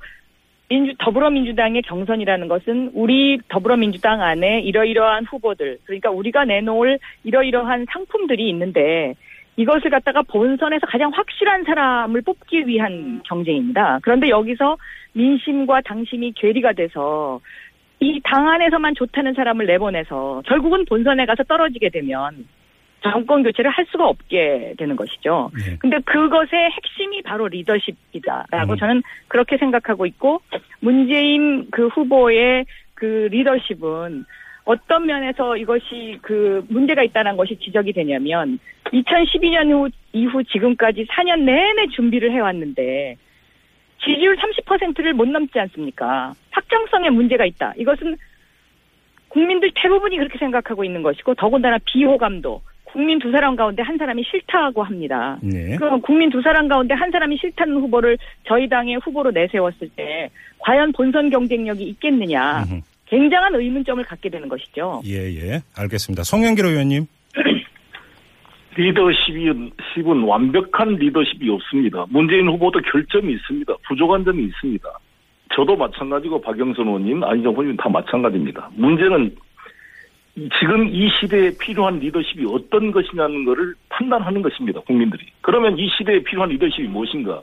민주, 0.71 0.95
더불어민주당의 0.99 1.83
경선이라는 1.83 2.49
것은 2.49 2.93
우리 2.95 3.39
더불어민주당 3.49 4.23
안에 4.23 4.61
이러이러한 4.61 5.27
후보들, 5.27 5.81
그러니까 5.85 6.11
우리가 6.11 6.47
내놓을 6.47 6.99
이러이러한 7.25 7.85
상품들이 7.93 8.49
있는데 8.49 9.17
이것을 9.57 9.91
갖다가 9.91 10.23
본선에서 10.23 10.87
가장 10.87 11.11
확실한 11.13 11.65
사람을 11.65 12.23
뽑기 12.23 12.67
위한 12.67 13.23
경쟁입니다. 13.25 14.01
그런데 14.03 14.29
여기서 14.29 14.77
민심과 15.13 15.83
당심이 15.83 16.33
괴리가 16.33 16.73
돼서 16.73 17.41
이 18.01 18.21
당 18.25 18.49
안에서만 18.49 18.95
좋다는 18.97 19.35
사람을 19.35 19.67
내보내서 19.67 20.43
결국은 20.47 20.85
본선에 20.87 21.25
가서 21.25 21.43
떨어지게 21.45 21.91
되면 21.91 22.47
정권 23.03 23.43
교체를 23.43 23.71
할 23.71 23.87
수가 23.91 24.09
없게 24.09 24.75
되는 24.79 24.97
것이죠. 24.97 25.51
네. 25.55 25.77
근데 25.79 25.99
그것의 26.01 26.71
핵심이 26.71 27.23
바로 27.23 27.49
리더십이다라고 27.49 28.73
음. 28.73 28.77
저는 28.77 29.03
그렇게 29.29 29.59
생각하고 29.59 30.07
있고 30.07 30.41
문재인 30.81 31.71
그 31.71 31.89
후보의 31.89 32.65
그 32.95 33.29
리더십은 33.31 34.25
어떤 34.65 35.07
면에서 35.07 35.57
이것이 35.57 36.19
그 36.23 36.65
문제가 36.69 37.03
있다는 37.03 37.37
것이 37.37 37.57
지적이 37.57 37.93
되냐면 37.93 38.59
2012년 38.87 39.71
후, 39.71 39.89
이후 40.13 40.43
지금까지 40.45 41.07
4년 41.07 41.41
내내 41.41 41.87
준비를 41.95 42.33
해왔는데 42.33 43.17
지지율 44.03 44.37
30%를 44.37 45.13
못 45.15 45.29
넘지 45.29 45.59
않습니까? 45.59 46.35
확정성에 46.51 47.11
문제가 47.11 47.45
있다. 47.45 47.75
이것은 47.77 48.17
국민들 49.29 49.71
대부분이 49.75 50.17
그렇게 50.17 50.39
생각하고 50.39 50.85
있는 50.85 51.03
것이고 51.03 51.35
더군다나 51.35 51.79
비호감도 51.85 52.63
국민 52.85 53.19
두 53.19 53.33
사람 53.33 53.57
가운데 53.57 53.83
한 53.83 53.99
사람이 53.99 54.23
싫다고 54.23 54.85
합니다. 54.85 55.37
네. 55.43 55.77
그럼 55.77 56.01
국민 56.01 56.31
두 56.31 56.41
사람 56.41 56.69
가운데 56.69 56.95
한 56.95 57.11
사람이 57.11 57.37
싫다는 57.39 57.75
후보를 57.79 58.17
저희 58.45 58.69
당의 58.69 58.97
후보로 58.97 59.33
내세웠을 59.33 59.89
때 59.97 60.31
과연 60.59 60.93
본선 60.93 61.29
경쟁력이 61.29 61.83
있겠느냐. 61.83 62.65
굉장한 63.19 63.55
의문점을 63.55 64.03
갖게 64.05 64.29
되는 64.29 64.49
것이죠. 64.49 65.01
예, 65.07 65.33
예. 65.37 65.63
알겠습니다. 65.79 66.25
송영길 66.25 66.65
의원님. 66.67 67.07
리더십은 68.77 69.71
십은 69.95 70.23
완벽한 70.25 70.97
리더십이 70.97 71.49
없습니다. 71.49 72.07
문재인 72.09 72.49
후보도 72.49 72.81
결점이 72.81 73.33
있습니다. 73.35 73.73
부족한 73.87 74.25
점이 74.25 74.43
있습니다. 74.47 74.89
저도 75.55 75.77
마찬가지고 75.77 76.41
박영선 76.41 76.87
의원님, 76.89 77.23
안희정 77.23 77.53
의원님 77.53 77.77
다 77.77 77.89
마찬가지입니다. 77.89 78.71
문제는 78.75 79.33
이- 80.37 80.49
지금 80.59 80.89
이 80.89 81.09
시대에 81.21 81.53
필요한 81.61 82.01
리더십이 82.01 82.45
어떤 82.51 82.91
것이냐는 82.91 83.45
것을 83.45 83.75
판단하는 83.91 84.43
것입니다. 84.43 84.81
국민들이. 84.81 85.25
그러면 85.41 85.79
이 85.79 85.89
시대에 85.97 86.21
필요한 86.25 86.51
리더십이 86.51 86.89
무엇인가? 86.89 87.41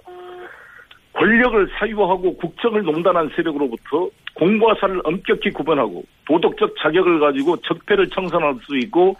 권력을 1.13 1.69
사유하고 1.79 2.35
국정을 2.35 2.83
농단한 2.83 3.29
세력으로부터 3.37 4.09
공과 4.41 4.73
사를 4.79 4.99
엄격히 5.03 5.51
구분하고 5.51 6.03
도덕적 6.25 6.73
자격을 6.79 7.19
가지고 7.19 7.57
적폐를 7.57 8.09
청산할 8.09 8.55
수 8.63 8.75
있고 8.79 9.15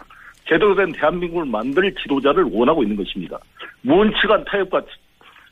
제대로 0.48 0.74
된 0.74 0.90
대한민국을 0.90 1.44
만들 1.46 1.94
지도자를 1.94 2.42
원하고 2.50 2.82
있는 2.82 2.96
것입니다. 2.96 3.38
무언치간 3.82 4.44
타협과 4.46 4.82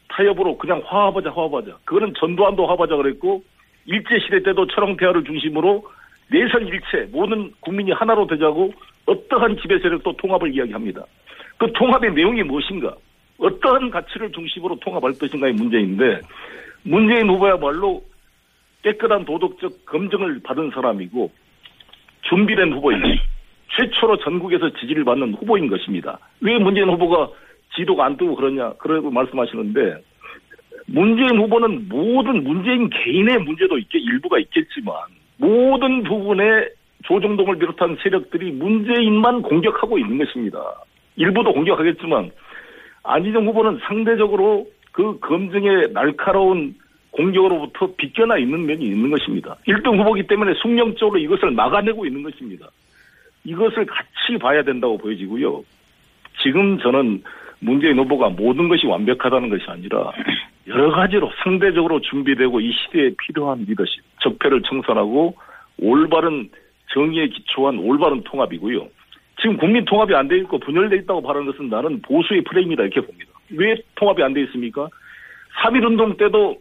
타협으로 0.09 0.59
그냥 0.59 0.83
화합하자 0.85 1.31
화합하자. 1.31 1.79
그거는 1.85 2.15
전두환도 2.19 2.67
화합하자 2.67 2.97
그랬고 2.97 3.45
일제시대 3.87 4.43
때도 4.43 4.67
철옹태화를 4.67 5.23
중심으로 5.23 5.85
내선 6.33 6.67
일체 6.67 7.09
모든 7.13 7.53
국민이 7.61 7.93
하나로 7.93 8.27
되자고 8.27 8.73
어떠한 9.07 9.59
지배 9.63 9.79
세력도 9.79 10.17
통합을 10.17 10.53
이야기합니다. 10.53 11.05
그 11.59 11.73
통합의 11.75 12.13
내용이 12.15 12.43
무엇인가? 12.43 12.97
어떠한 13.39 13.91
가치를 13.91 14.33
중심으로 14.33 14.81
통합할 14.81 15.13
것인가의 15.13 15.53
문제인데 15.53 16.23
문재인 16.83 17.31
후보야말로 17.31 18.10
깨끗한 18.83 19.25
도덕적 19.25 19.87
검증을 19.87 20.41
받은 20.43 20.71
사람이고 20.71 21.31
준비된 22.23 22.73
후보이고 22.73 23.07
최초로 23.77 24.19
전국에서 24.19 24.71
지지를 24.71 25.05
받는 25.05 25.35
후보인 25.35 25.69
것입니다. 25.69 26.19
왜 26.41 26.59
문재인 26.59 26.89
후보가 26.89 27.31
지도가 27.77 28.05
안 28.07 28.17
뜨고 28.17 28.35
그러냐 28.37 28.73
그러고 28.79 29.11
말씀하시는데 29.11 30.03
문재인 30.87 31.39
후보는 31.39 31.89
모든 31.89 32.43
문재인 32.43 32.91
개인의 32.91 33.39
문제도 33.39 33.79
있겠 33.79 33.99
일부가 33.99 34.39
있겠지만 34.39 34.95
모든 35.37 36.03
부분에 36.03 36.69
조정동을 37.05 37.59
비롯한 37.59 37.97
세력들이 38.03 38.53
문재인만 38.53 39.43
공격하고 39.43 39.99
있는 39.99 40.19
것입니다. 40.19 40.61
일부도 41.17 41.53
공격하겠지만 41.53 42.31
안희정 43.05 43.47
후보는 43.47 43.79
상대적으로 43.83 44.67
그 44.93 45.19
검증의 45.21 45.93
날카로운 45.93 46.75
공격으로부터 47.13 47.95
비껴나 47.97 48.39
있는 48.39 48.67
면이 48.67 48.85
있는 48.85 49.11
것입니다. 49.11 49.57
1등 49.67 49.99
후보기 49.99 50.27
때문에 50.27 50.55
숙명적으로 50.55 51.19
이것을 51.19 51.51
막아내고 51.51 52.07
있는 52.07 52.23
것입니다. 52.23 52.69
이것을 53.45 53.87
같이 53.87 54.39
봐야 54.41 54.63
된다고 54.63 54.99
보여지고요. 54.99 55.65
지금 56.43 56.79
저는 56.79 57.23
문재인 57.61 57.99
후보가 57.99 58.31
모든 58.31 58.69
것이 58.69 58.87
완벽하다는 58.87 59.49
것이 59.51 59.65
아니라 59.69 60.13
여러 60.67 60.91
가지로 60.93 61.31
상대적으로 61.43 62.01
준비되고 62.01 62.61
이 62.61 62.73
시대에 62.73 63.11
필요한 63.19 63.65
리더십, 63.67 64.03
적폐를 64.21 64.63
청산하고 64.63 65.37
올바른 65.79 66.49
정의에 66.93 67.29
기초한 67.29 67.79
올바른 67.79 68.23
통합이고요. 68.23 68.89
지금 69.41 69.57
국민 69.57 69.85
통합이 69.85 70.15
안 70.15 70.29
돼 70.29 70.37
있고 70.39 70.59
분열돼 70.59 70.97
있다고 70.97 71.23
말하는 71.23 71.51
것은 71.51 71.69
나는 71.71 72.01
보수의 72.03 72.43
프레임이다 72.45 72.83
이렇게 72.83 73.01
봅니다. 73.01 73.31
왜 73.51 73.77
통합이 73.95 74.23
안 74.23 74.35
돼 74.35 74.43
있습니까? 74.43 74.89
3.1 75.63 75.85
운동 75.87 76.17
때도 76.17 76.59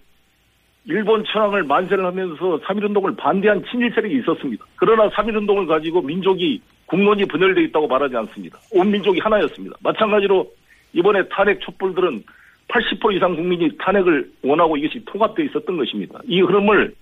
일본 0.86 1.24
천황을 1.25 1.63
만세를 1.63 2.05
하면서 2.05 2.59
3.1운동을 2.59 3.15
반대한 3.17 3.63
친일 3.69 3.91
세력이 3.93 4.17
있었습니다. 4.19 4.65
그러나 4.75 5.09
3.1운동을 5.09 5.67
가지고 5.67 6.01
민족이 6.01 6.62
국론이 6.86 7.25
분열돼 7.25 7.63
있다고 7.65 7.88
말하지 7.88 8.15
않습니다. 8.17 8.57
온 8.71 8.89
민족이 8.89 9.19
하나였습니다. 9.19 9.77
마찬가지로 9.81 10.51
이번에 10.93 11.27
탄핵 11.29 11.62
촛불들은 11.62 12.24
80% 12.69 13.15
이상 13.15 13.36
국민이 13.36 13.69
탄핵을 13.77 14.31
원하고 14.43 14.77
이것이 14.77 15.03
통합되어 15.05 15.45
있었던 15.45 15.77
것입니다. 15.77 16.19
이 16.25 16.41
흐름을 16.41 16.93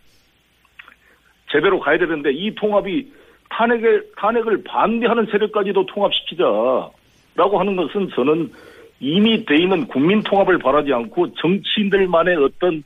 제대로 1.51 1.79
가야 1.79 1.97
되는데 1.97 2.31
이 2.31 2.53
통합이 2.55 3.11
탄핵을, 3.49 4.09
탄핵을 4.17 4.63
반대하는 4.63 5.25
세력까지도 5.27 5.85
통합시키자라고 5.85 6.91
하는 7.59 7.75
것은 7.75 8.09
저는 8.15 8.51
이미 8.99 9.45
돼 9.45 9.55
있는 9.57 9.87
국민 9.87 10.21
통합을 10.23 10.57
바라지 10.57 10.91
않고 10.93 11.33
정치인들만의 11.35 12.35
어떤 12.37 12.77
어, 12.77 12.83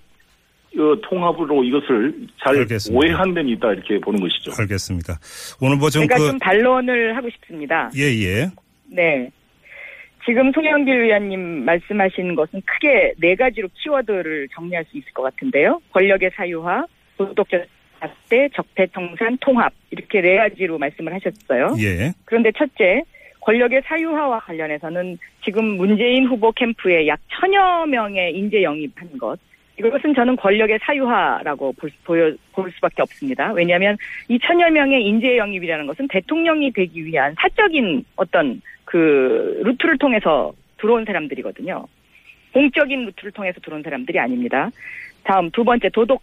통합으로 0.75 1.63
이것을 1.63 2.27
잘 2.43 2.57
알겠습니다. 2.57 2.97
오해한 2.97 3.33
면이 3.33 3.51
있다 3.53 3.73
이렇게 3.73 3.99
보는 3.99 4.19
것이죠. 4.21 4.51
알겠습니다. 4.59 5.19
오늘 5.61 5.77
뭐좀 5.77 6.03
제가 6.03 6.17
그, 6.17 6.27
좀 6.29 6.39
반론을 6.39 7.15
하고 7.15 7.29
싶습니다. 7.29 7.89
예, 7.95 8.03
예. 8.03 8.49
네. 8.89 9.29
지금 10.25 10.51
송영길 10.53 10.93
의원님 10.93 11.65
말씀하신 11.65 12.35
것은 12.35 12.61
크게 12.65 13.13
네 13.17 13.35
가지로 13.35 13.67
키워드를 13.73 14.47
정리할 14.53 14.85
수 14.85 14.97
있을 14.97 15.11
것 15.13 15.23
같은데요. 15.23 15.81
권력의 15.91 16.31
사유화, 16.35 16.85
도덕적 17.17 17.65
잣대, 17.99 18.49
적폐청산, 18.53 19.37
통합 19.41 19.73
이렇게 19.91 20.21
네 20.21 20.37
가지로 20.37 20.77
말씀을 20.77 21.13
하셨어요. 21.13 21.75
예. 21.79 22.13
그런데 22.25 22.51
첫째, 22.57 23.03
권력의 23.41 23.81
사유화와 23.85 24.39
관련해서는 24.41 25.17
지금 25.43 25.77
문재인 25.77 26.27
후보 26.27 26.51
캠프에 26.51 27.07
약 27.07 27.19
천여 27.29 27.87
명의 27.87 28.35
인재 28.35 28.61
영입한 28.63 29.17
것. 29.17 29.39
이것은 29.87 30.13
저는 30.13 30.35
권력의 30.35 30.79
사유화라고 30.81 31.73
볼, 31.73 31.89
수- 31.89 31.97
보여, 32.03 32.33
볼 32.53 32.71
수밖에 32.71 33.01
없습니다. 33.01 33.51
왜냐하면 33.53 33.97
이 34.27 34.39
천여 34.39 34.69
명의 34.71 35.03
인재 35.03 35.37
영입이라는 35.37 35.87
것은 35.87 36.07
대통령이 36.07 36.71
되기 36.71 37.05
위한 37.05 37.35
사적인 37.39 38.03
어떤 38.15 38.61
그 38.85 39.61
루트를 39.63 39.97
통해서 39.97 40.53
들어온 40.77 41.05
사람들이거든요. 41.05 41.85
공적인 42.53 43.05
루트를 43.05 43.31
통해서 43.31 43.59
들어온 43.61 43.81
사람들이 43.81 44.19
아닙니다. 44.19 44.69
다음 45.23 45.49
두 45.51 45.63
번째 45.63 45.89
도덕적 45.89 46.21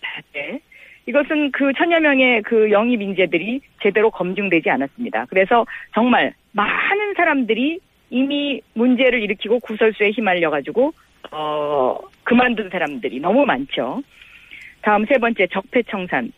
잣대. 0.00 0.60
이것은 1.06 1.52
그 1.52 1.72
천여 1.74 2.00
명의 2.00 2.42
그 2.42 2.70
영입 2.70 3.00
인재들이 3.00 3.60
제대로 3.82 4.10
검증되지 4.10 4.70
않았습니다. 4.70 5.26
그래서 5.28 5.64
정말 5.94 6.32
많은 6.52 7.14
사람들이 7.14 7.78
이미 8.10 8.60
문제를 8.74 9.22
일으키고 9.22 9.60
구설수에 9.60 10.10
휘말려 10.10 10.50
가지고 10.50 10.92
어 11.30 11.98
그만둔 12.24 12.70
사람들이 12.70 13.20
너무 13.20 13.44
많죠. 13.44 14.02
다음 14.82 15.04
세 15.06 15.18
번째 15.18 15.46
적폐청산. 15.48 16.32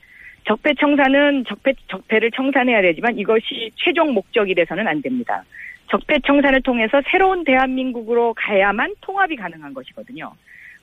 적폐청산은 0.45 1.45
적폐 1.47 1.75
적폐를 1.89 2.31
청산해야 2.31 2.81
되지만 2.83 3.19
이것이 3.19 3.71
최종 3.77 4.15
목적이 4.15 4.55
돼서는 4.55 4.89
안 4.89 5.03
됩니다. 5.03 5.45
적폐청산을 5.91 6.63
통해서 6.63 7.01
새로운 7.11 7.45
대한민국으로 7.45 8.35
가야만 8.35 8.95
통합이 9.01 9.37
가능한 9.37 9.75
것이거든요. 9.75 10.33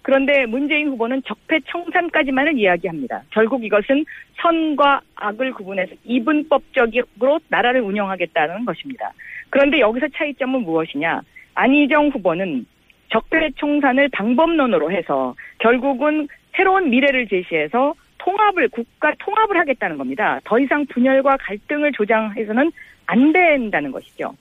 그런데 0.05 0.45
문재인 0.45 0.89
후보는 0.89 1.23
적폐청산까지만을 1.23 2.59
이야기합니다. 2.59 3.23
결국 3.31 3.63
이것은 3.63 4.05
선과 4.39 5.01
악을 5.15 5.53
구분해서 5.53 5.95
이분법적으로 6.03 7.39
나라를 7.47 7.81
운영하겠다는 7.81 8.65
것입니다. 8.65 9.11
그런데 9.49 9.79
여기서 9.79 10.07
차이점은 10.15 10.61
무엇이냐? 10.61 11.21
안희정 11.55 12.09
후보는 12.09 12.67
적폐청산을 13.09 14.09
방법론으로 14.09 14.91
해서 14.91 15.35
결국은 15.59 16.27
새로운 16.55 16.89
미래를 16.89 17.27
제시해서 17.27 17.93
통합을 18.17 18.69
국가 18.69 19.13
통합을 19.19 19.57
하겠다는 19.57 19.97
겁니다. 19.97 20.39
더 20.43 20.57
이상 20.59 20.85
분열과 20.87 21.37
갈등을 21.37 21.91
조장해서는 21.91 22.71
안 23.05 23.31
된다는 23.31 23.91
것이죠. 23.91 24.33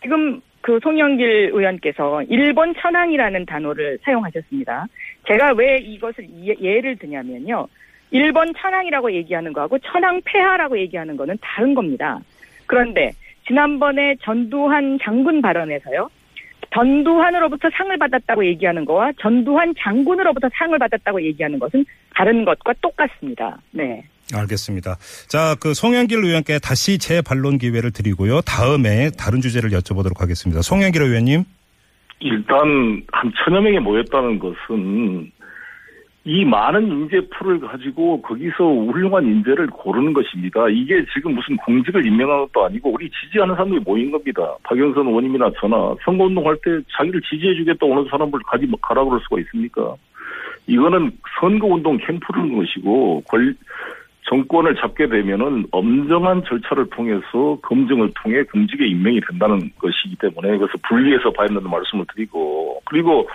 지금 0.00 0.40
그 0.62 0.80
송영길 0.82 1.50
의원께서 1.52 2.22
일본 2.24 2.74
천황이라는 2.74 3.46
단어를 3.46 3.98
사용하셨습니다. 4.02 4.86
제가 5.28 5.52
왜 5.52 5.76
이것을 5.76 6.26
예- 6.44 6.56
예를 6.60 6.96
드냐면요. 6.96 7.66
일본 8.10 8.52
천황이라고 8.54 9.12
얘기하는 9.12 9.52
거하고 9.52 9.78
천황 9.80 10.20
폐하라고 10.24 10.78
얘기하는 10.78 11.16
거는 11.16 11.36
다른 11.40 11.74
겁니다. 11.74 12.18
그런데 12.66 13.12
지난번에 13.46 14.16
전두환 14.22 14.98
장군 15.02 15.40
발언에서요. 15.42 16.08
전두환으로부터 16.74 17.68
상을 17.76 17.96
받았다고 17.96 18.44
얘기하는 18.46 18.84
거와 18.84 19.12
전두환 19.20 19.74
장군으로부터 19.78 20.48
상을 20.54 20.78
받았다고 20.78 21.22
얘기하는 21.22 21.58
것은 21.58 21.84
다른 22.14 22.44
것과 22.44 22.74
똑같습니다. 22.80 23.58
네. 23.70 24.04
알겠습니다. 24.34 24.96
자, 25.28 25.54
그 25.60 25.72
송영길 25.72 26.24
의원께 26.24 26.58
다시 26.58 26.98
재반론 26.98 27.58
기회를 27.58 27.92
드리고요. 27.92 28.40
다음에 28.40 29.10
다른 29.16 29.40
주제를 29.40 29.70
여쭤보도록 29.70 30.18
하겠습니다. 30.18 30.62
송영길 30.62 31.02
의원님. 31.02 31.44
일단 32.20 33.02
한 33.12 33.32
천여 33.36 33.60
명이 33.60 33.78
모였다는 33.80 34.38
것은 34.38 35.30
이 36.28 36.44
많은 36.44 36.88
인재 36.88 37.20
풀을 37.30 37.60
가지고 37.60 38.20
거기서 38.20 38.56
훌륭한 38.64 39.24
인재를 39.24 39.68
고르는 39.68 40.12
것입니다. 40.12 40.68
이게 40.68 41.04
지금 41.14 41.36
무슨 41.36 41.56
공직을 41.58 42.04
임명한 42.04 42.46
것도 42.46 42.64
아니고 42.64 42.90
우리 42.90 43.08
지지하는 43.10 43.54
사람들이 43.54 43.80
모인 43.84 44.10
겁니다. 44.10 44.56
박영선 44.64 45.06
의원님이나 45.06 45.52
저나 45.60 45.94
선거운동할 46.04 46.56
때 46.64 46.80
자기를 46.98 47.20
지지해주겠다 47.30 47.86
오는 47.86 48.04
사람을 48.10 48.40
가지 48.44 48.68
가라 48.82 49.04
그럴 49.04 49.20
수가 49.20 49.38
있습니까? 49.42 49.94
이거는 50.66 51.12
선거운동 51.38 51.96
캠프라는 51.98 52.56
것이고 52.56 53.22
권 53.28 53.56
정권을 54.28 54.74
잡게 54.80 55.08
되면은 55.08 55.66
엄정한 55.70 56.42
절차를 56.42 56.90
통해서 56.90 57.56
검증을 57.62 58.10
통해 58.20 58.42
공직에 58.42 58.84
임명이 58.84 59.20
된다는 59.28 59.70
것이기 59.78 60.16
때문에 60.16 60.58
그래서 60.58 60.72
분리해서 60.88 61.30
봐야 61.30 61.46
된다는 61.46 61.70
말씀을 61.70 62.04
드리고 62.12 62.80
그리고 62.84 63.28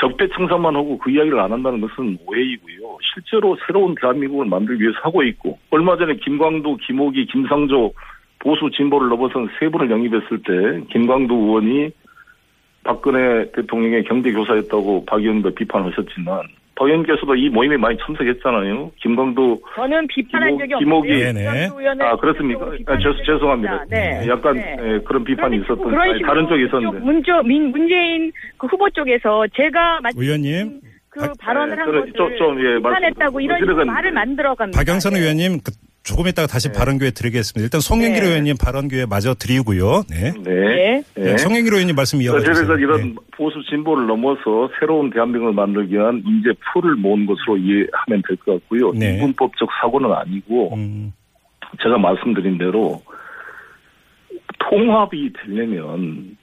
적대 0.00 0.28
청산만 0.28 0.74
하고 0.74 0.98
그 0.98 1.10
이야기를 1.10 1.38
안 1.38 1.52
한다는 1.52 1.80
것은 1.80 2.18
오해이고요. 2.26 2.98
실제로 3.14 3.56
새로운 3.66 3.94
대한민국을 4.00 4.46
만들기 4.46 4.82
위해서 4.82 4.98
하고 5.02 5.22
있고 5.22 5.58
얼마 5.70 5.96
전에 5.96 6.16
김광도, 6.16 6.76
김호기, 6.78 7.26
김상조 7.26 7.92
보수 8.40 8.70
진보를 8.70 9.08
넘어선 9.08 9.48
세 9.58 9.68
분을 9.68 9.90
영입했을 9.90 10.38
때 10.42 10.86
김광도 10.92 11.34
의원이 11.34 11.90
박근혜 12.82 13.50
대통령의 13.52 14.04
경제 14.04 14.32
교사였다고 14.32 15.04
박 15.06 15.20
의원도 15.20 15.54
비판하셨지만 15.54 16.42
박 16.76 16.86
의원께서도 16.86 17.36
이 17.36 17.48
모임에 17.50 17.76
많이 17.76 17.96
참석했잖아요. 18.04 18.90
김광도 19.00 19.60
저는 19.76 20.06
비판한 20.08 20.58
적이 20.58 20.74
김옥이- 20.74 21.10
없는데 21.12 21.32
네네. 21.32 21.68
아 22.02 22.16
그렇습니까? 22.16 22.66
아, 22.86 22.98
죄, 22.98 23.04
죄송합니다. 23.24 23.84
네. 23.88 24.26
약간 24.28 24.54
네. 24.56 24.76
예, 24.80 24.98
그런 25.06 25.22
비판이 25.22 25.56
있었던 25.58 25.78
그런 25.78 26.00
아니, 26.00 26.14
식으로 26.14 26.26
다른 26.26 26.48
쪽에 26.48 26.64
있었는데. 26.64 26.98
문저 26.98 27.42
민 27.44 27.70
문재인 27.70 28.32
그 28.56 28.66
후보 28.66 28.90
쪽에서 28.90 29.46
제가 29.54 30.00
마침 30.02 30.20
의원님. 30.20 30.80
그 31.10 31.20
박- 31.20 31.32
발언을 31.38 31.78
한 31.78 31.86
그래, 31.86 32.00
것을 32.00 32.12
좀- 32.14 32.36
좀, 32.36 32.58
예, 32.66 32.74
비판했다고 32.78 33.40
이런 33.40 33.86
말을 33.86 34.10
만들어갑니다. 34.10 34.76
박영선 34.76 35.12
네. 35.12 35.20
의원님 35.20 35.60
그 35.64 35.70
조금 36.04 36.28
이따가 36.28 36.46
다시 36.46 36.70
발언 36.70 36.98
기회 36.98 37.10
드리겠습니다. 37.10 37.64
일단 37.64 37.80
송영길 37.80 38.22
네. 38.22 38.28
의원님 38.28 38.56
발언 38.60 38.88
기회 38.88 39.06
마저 39.06 39.32
드리고요. 39.34 40.02
네. 40.10 40.32
네. 40.32 40.42
네. 40.42 41.02
네, 41.14 41.22
네. 41.22 41.36
송영길 41.38 41.72
의원님 41.72 41.96
말씀 41.96 42.20
이어가 42.20 42.40
주세요. 42.40 42.54
그래서 42.54 42.76
이런 42.78 43.00
네. 43.02 43.14
보수 43.32 43.62
진보를 43.70 44.06
넘어서 44.06 44.68
새로운 44.78 45.08
대한민국을 45.10 45.54
만들기 45.54 45.94
위한 45.94 46.22
인재 46.26 46.50
풀을 46.72 46.96
모은 46.96 47.24
것으로 47.24 47.56
이해하면 47.56 48.22
될 48.28 48.36
것 48.44 48.52
같고요. 48.60 48.92
네. 48.92 49.16
이분법적 49.16 49.66
사고는 49.80 50.12
아니고 50.12 50.74
음, 50.74 51.12
제가 51.82 51.96
말씀드린 51.96 52.58
대로 52.58 53.02
통합이 54.58 55.32
되려면 55.32 56.36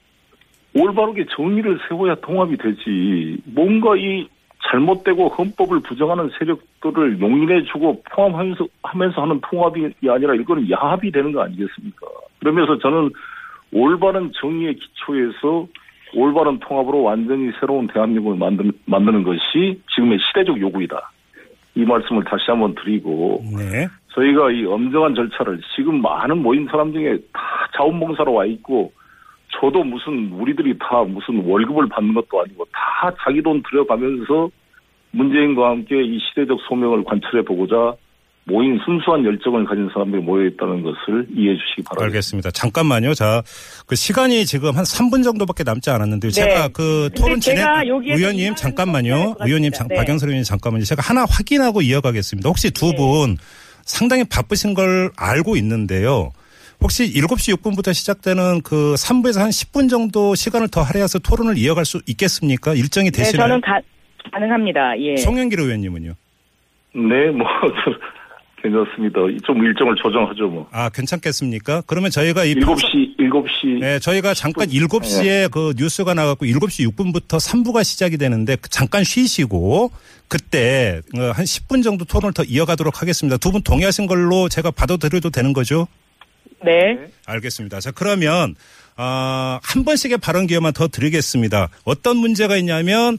올바르게 0.73 1.25
정의를 1.35 1.79
세워야 1.87 2.15
통합이 2.15 2.57
되지. 2.57 3.37
뭔가 3.45 3.95
이 3.95 4.27
잘못되고 4.69 5.29
헌법을 5.29 5.81
부정하는 5.81 6.29
세력들을 6.37 7.19
용인해주고 7.19 8.03
포함하면서 8.11 8.67
하면서 8.83 9.21
하는 9.21 9.41
통합이 9.49 9.93
아니라 10.07 10.35
이거는 10.35 10.69
야합이 10.69 11.11
되는 11.11 11.31
거 11.31 11.41
아니겠습니까? 11.41 12.07
그러면서 12.39 12.77
저는 12.77 13.09
올바른 13.73 14.31
정의의 14.33 14.75
기초에서 14.75 15.67
올바른 16.13 16.59
통합으로 16.59 17.03
완전히 17.03 17.51
새로운 17.59 17.87
대한민국을 17.87 18.37
만드, 18.37 18.69
만드는 18.85 19.23
것이 19.23 19.81
지금의 19.95 20.19
시대적 20.19 20.59
요구이다. 20.59 21.11
이 21.75 21.85
말씀을 21.85 22.23
다시 22.25 22.43
한번 22.47 22.75
드리고 22.75 23.41
네. 23.57 23.87
저희가 24.09 24.51
이 24.51 24.65
엄정한 24.65 25.15
절차를 25.15 25.61
지금 25.75 26.01
많은 26.01 26.39
모인 26.39 26.67
사람 26.67 26.91
중에 26.91 27.17
다 27.31 27.41
자원봉사로 27.77 28.33
와 28.33 28.45
있고 28.45 28.91
저도 29.59 29.83
무슨 29.83 30.31
우리들이 30.31 30.77
다 30.79 31.03
무슨 31.03 31.43
월급을 31.45 31.89
받는 31.89 32.13
것도 32.13 32.41
아니고 32.41 32.65
다 32.71 33.13
자기 33.23 33.41
돈 33.41 33.61
들여가면서 33.69 34.49
문재인과 35.11 35.69
함께 35.69 36.01
이 36.03 36.19
시대적 36.19 36.57
소명을 36.67 37.03
관철해 37.03 37.43
보고자 37.43 37.95
모인 38.45 38.79
순수한 38.83 39.23
열정을 39.23 39.65
가진 39.65 39.87
사람들이 39.93 40.21
모여 40.21 40.47
있다는 40.47 40.81
것을 40.81 41.27
이해해 41.35 41.55
주시기 41.57 41.83
바랍니다. 41.83 42.05
알겠습니다. 42.05 42.51
잠깐만요. 42.51 43.13
자, 43.13 43.43
그 43.85 43.95
시간이 43.95 44.45
지금 44.45 44.75
한 44.75 44.83
3분 44.83 45.23
정도밖에 45.23 45.63
남지 45.63 45.89
않았는데요. 45.91 46.31
제가 46.31 46.69
그 46.69 47.09
토론 47.15 47.39
진행 47.39 47.67
의원님 48.03 48.55
잠깐만요. 48.55 49.35
의원님. 49.39 49.71
장, 49.71 49.87
네. 49.87 49.95
박영선 49.95 50.29
의원님 50.29 50.43
잠깐만요. 50.43 50.85
제가 50.85 51.03
하나 51.03 51.25
확인하고 51.29 51.81
이어가겠습니다. 51.81 52.49
혹시 52.49 52.71
두 52.71 52.91
네. 52.91 52.97
분 52.97 53.37
상당히 53.83 54.23
바쁘신 54.23 54.73
걸 54.73 55.11
알고 55.17 55.55
있는데요. 55.57 56.31
혹시 56.81 57.13
7시 57.13 57.55
6분부터 57.57 57.93
시작되는 57.93 58.61
그 58.61 58.95
3부에서 58.97 59.39
한 59.39 59.49
10분 59.49 59.89
정도 59.89 60.33
시간을 60.35 60.67
더 60.69 60.81
할애해서 60.81 61.19
토론을 61.19 61.57
이어갈 61.57 61.85
수 61.85 62.01
있겠습니까? 62.07 62.73
일정이 62.73 63.11
네, 63.11 63.19
되시나요? 63.19 63.47
저는 63.47 63.61
가, 63.61 63.79
가능합니다. 64.31 64.99
예. 64.99 65.17
송영길 65.17 65.59
의원님은요? 65.59 66.13
네, 66.95 67.31
뭐 67.31 67.45
괜찮습니다. 68.63 69.19
좀 69.43 69.63
일정을 69.63 69.95
조정하죠, 69.95 70.47
뭐. 70.47 70.67
아, 70.71 70.89
괜찮겠습니까? 70.89 71.81
그러면 71.87 72.11
저희가 72.11 72.45
이 72.45 72.53
7시 72.55 73.17
7시 73.17 73.79
네, 73.79 73.99
저희가 73.99 74.33
잠깐 74.35 74.67
7시에 74.67 75.49
그 75.51 75.73
뉴스가 75.77 76.13
나갔고 76.13 76.45
7시 76.45 76.87
6분부터 76.91 77.37
3부가 77.39 77.83
시작이 77.83 78.17
되는데 78.17 78.55
그 78.57 78.69
잠깐 78.69 79.03
쉬시고 79.03 79.91
그때 80.27 81.01
어, 81.17 81.21
한 81.33 81.45
10분 81.45 81.83
정도 81.83 82.05
토론을 82.05 82.33
더 82.33 82.43
이어가도록 82.43 83.01
하겠습니다. 83.01 83.37
두 83.37 83.51
분 83.51 83.61
동의하신 83.63 84.05
걸로 84.07 84.47
제가 84.49 84.69
받아들여도 84.71 85.29
되는 85.31 85.53
거죠? 85.53 85.87
네. 86.63 87.07
알겠습니다. 87.25 87.79
자, 87.79 87.91
그러면 87.91 88.55
아, 88.97 89.59
한 89.63 89.83
번씩의 89.85 90.17
발언 90.19 90.47
기회만 90.47 90.73
더 90.73 90.87
드리겠습니다. 90.87 91.69
어떤 91.85 92.17
문제가 92.17 92.55
있냐면 92.57 93.17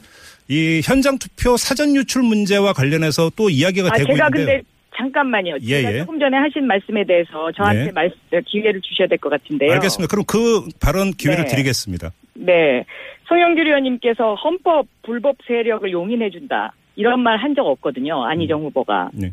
이 0.48 0.80
현장 0.84 1.18
투표 1.18 1.56
사전 1.56 1.96
유출 1.96 2.22
문제와 2.22 2.72
관련해서 2.72 3.30
또 3.36 3.48
이야기가 3.50 3.88
아, 3.92 3.96
되고 3.96 4.12
제가 4.12 4.26
있는데 4.28 4.52
근데 4.58 4.62
잠깐만요. 4.96 5.56
예, 5.62 5.80
제가 5.82 5.94
예. 5.94 5.98
조금 6.00 6.18
전에 6.18 6.36
하신 6.36 6.66
말씀에 6.66 7.04
대해서 7.06 7.50
저한테 7.56 7.84
네. 7.86 7.92
말, 7.92 8.12
기회를 8.46 8.80
주셔야 8.82 9.08
될 9.08 9.16
것 9.18 9.30
같은데요. 9.30 9.72
알겠습니다. 9.72 10.10
그럼 10.10 10.24
그 10.26 10.68
발언 10.80 11.12
기회를 11.12 11.44
네. 11.44 11.50
드리겠습니다. 11.50 12.12
네. 12.34 12.84
송영길 13.28 13.66
의원님께서 13.66 14.34
헌법 14.34 14.86
불법 15.02 15.36
세력을 15.46 15.90
용인해준다. 15.90 16.74
이런 16.96 17.20
말 17.20 17.38
한 17.38 17.54
적 17.54 17.66
없거든요. 17.66 18.22
안희정 18.26 18.60
후보가. 18.64 19.10
네. 19.14 19.32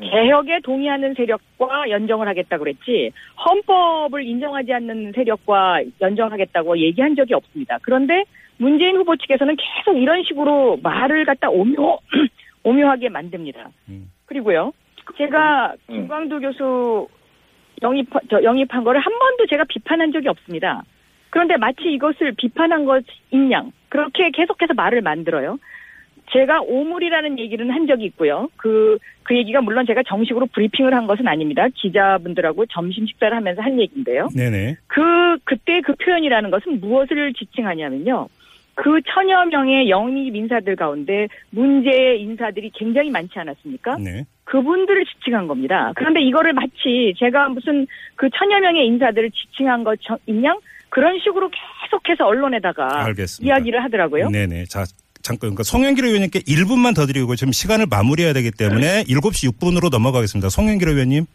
개혁에 0.00 0.60
동의하는 0.60 1.14
세력과 1.14 1.90
연정을 1.90 2.28
하겠다고 2.28 2.64
그랬지 2.64 3.12
헌법을 3.44 4.24
인정하지 4.24 4.72
않는 4.72 5.12
세력과 5.12 5.82
연정하겠다고 6.00 6.78
얘기한 6.78 7.16
적이 7.16 7.34
없습니다. 7.34 7.78
그런데 7.82 8.24
문재인 8.58 8.96
후보 8.96 9.16
측에서는 9.16 9.56
계속 9.56 9.98
이런 9.98 10.22
식으로 10.24 10.78
말을 10.82 11.24
갖다 11.24 11.50
오묘 11.50 11.98
오묘하게 12.64 13.08
만듭니다. 13.10 13.70
음. 13.88 14.10
그리고요. 14.26 14.72
제가 15.16 15.74
음. 15.88 15.94
김광두 15.94 16.40
교수 16.40 17.08
영입 17.82 18.08
저 18.30 18.42
영입한 18.42 18.84
거를 18.84 19.00
한 19.00 19.18
번도 19.18 19.46
제가 19.46 19.64
비판한 19.64 20.12
적이 20.12 20.28
없습니다. 20.28 20.82
그런데 21.30 21.56
마치 21.56 21.84
이것을 21.92 22.32
비판한 22.36 22.84
것인 22.86 23.52
양 23.52 23.72
그렇게 23.88 24.30
계속해서 24.30 24.74
말을 24.74 25.02
만들어요. 25.02 25.58
제가 26.32 26.60
오물이라는 26.62 27.38
얘기는 27.38 27.70
한 27.70 27.86
적이 27.86 28.04
있고요. 28.06 28.48
그, 28.56 28.98
그 29.22 29.36
얘기가 29.36 29.60
물론 29.60 29.86
제가 29.86 30.02
정식으로 30.06 30.46
브리핑을 30.46 30.94
한 30.94 31.06
것은 31.06 31.26
아닙니다. 31.28 31.66
기자분들하고 31.74 32.66
점심 32.66 33.06
식사를 33.06 33.36
하면서 33.36 33.62
한 33.62 33.80
얘기인데요. 33.80 34.28
네네. 34.34 34.76
그, 34.86 35.38
그때 35.44 35.80
그 35.80 35.94
표현이라는 35.94 36.50
것은 36.50 36.80
무엇을 36.80 37.32
지칭하냐면요. 37.34 38.28
그 38.74 39.00
천여 39.06 39.46
명의 39.46 39.88
영입 39.88 40.36
인사들 40.36 40.76
가운데 40.76 41.28
문제의 41.50 42.20
인사들이 42.20 42.70
굉장히 42.74 43.10
많지 43.10 43.38
않았습니까? 43.38 43.96
네. 43.96 44.26
그분들을 44.44 45.04
지칭한 45.06 45.46
겁니다. 45.46 45.92
그런데 45.96 46.20
이거를 46.20 46.52
마치 46.52 47.14
제가 47.18 47.48
무슨 47.48 47.86
그 48.16 48.28
천여 48.30 48.60
명의 48.60 48.86
인사들을 48.86 49.30
지칭한 49.30 49.82
것 49.82 49.98
인 50.26 50.44
양 50.44 50.58
그런 50.88 51.18
식으로 51.18 51.50
계속해서 51.82 52.26
언론에다가 52.26 53.04
알겠습니다. 53.06 53.54
이야기를 53.54 53.82
하더라고요. 53.84 54.30
네네. 54.30 54.64
자, 54.64 54.84
잠깐, 55.26 55.50
그러니까 55.50 55.64
송영길 55.64 56.04
의원님께 56.04 56.40
1분만 56.40 56.94
더 56.94 57.04
드리고 57.04 57.34
지금 57.34 57.52
시간을 57.52 57.86
마무리해야 57.90 58.32
되기 58.32 58.52
때문에 58.52 59.02
7시 59.08 59.50
6분으로 59.58 59.90
넘어가겠습니다. 59.90 60.48
송영길 60.50 60.88
의원님. 60.88 61.26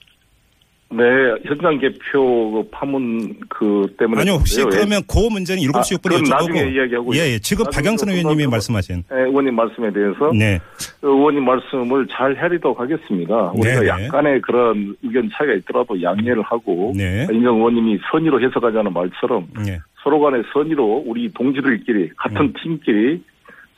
네, 0.93 1.03
현장 1.45 1.77
개표 1.79 2.51
그 2.51 2.69
파문 2.69 3.33
그 3.49 3.87
때문에 3.97 4.21
아니요, 4.21 4.33
혹시 4.33 4.57
그런데요. 4.57 4.79
그러면 4.79 5.01
그 5.07 5.19
문제는 5.19 5.63
7시 5.63 5.75
아, 5.75 5.97
6분에 5.97 6.09
그건 6.09 6.23
나중에 6.23 6.63
여쭤보고. 6.63 6.75
이야기하고요. 6.75 7.19
예, 7.19 7.33
예. 7.33 7.39
지금 7.39 7.65
박영선 7.73 8.09
또 8.09 8.13
의원님이 8.13 8.47
말씀하신. 8.47 9.03
예, 9.11 9.15
의원님 9.23 9.55
말씀에 9.55 9.91
대해서 9.91 10.31
네. 10.33 10.59
그 10.99 11.07
의원님 11.07 11.45
말씀을 11.45 12.07
잘 12.11 12.35
헤리도록 12.35 12.79
하겠습니다. 12.79 13.51
우리가 13.55 13.79
네네. 13.79 13.87
약간의 13.87 14.41
그런 14.41 14.95
의견 15.03 15.29
차이가 15.33 15.53
있더라도 15.55 16.01
양해를 16.01 16.41
하고 16.43 16.93
네. 16.95 17.25
인정 17.31 17.55
의원님이 17.57 17.99
선의로 18.11 18.41
해석하자는 18.41 18.91
말처럼 18.91 19.47
네. 19.65 19.79
서로 20.03 20.19
간에 20.19 20.41
선의로 20.53 21.03
우리 21.05 21.31
동지들끼리 21.31 22.09
같은 22.17 22.37
음. 22.41 22.53
팀끼리 22.61 23.21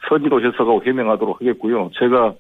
선의로 0.10 0.40
해석하고 0.46 0.84
해명하도록 0.86 1.42
하겠고요. 1.42 1.92
제가 2.00 2.34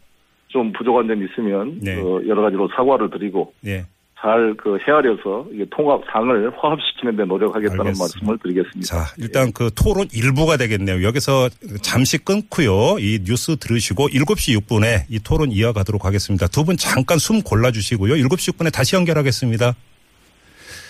좀 0.47 0.71
부족한 0.73 1.07
점이 1.07 1.25
있으면 1.31 1.79
네. 1.81 1.95
그 1.95 2.23
여러 2.27 2.41
가지로 2.43 2.67
사과를 2.75 3.09
드리고 3.09 3.53
네. 3.61 3.85
잘그 4.19 4.77
헤아려서 4.87 5.47
이게 5.51 5.65
통합상을 5.69 6.51
화합시키는 6.57 7.17
데 7.17 7.25
노력하겠다는 7.25 7.79
알겠습니다. 7.87 8.03
말씀을 8.03 8.37
드리겠습니다. 8.41 8.87
자, 8.87 9.13
일단 9.17 9.51
그 9.51 9.69
토론 9.75 10.07
일부가 10.13 10.55
되겠네요. 10.55 11.03
여기서 11.03 11.49
잠시 11.81 12.17
끊고요. 12.23 12.99
이 12.99 13.19
뉴스 13.25 13.57
들으시고 13.57 14.07
7시 14.09 14.57
6분에 14.61 15.03
이 15.09 15.19
토론 15.19 15.51
이어가도록 15.51 16.05
하겠습니다. 16.05 16.47
두 16.47 16.63
분 16.63 16.77
잠깐 16.77 17.17
숨 17.17 17.41
골라 17.41 17.71
주시고요. 17.71 18.13
7시 18.13 18.53
6분에 18.53 18.71
다시 18.71 18.95
연결하겠습니다. 18.95 19.73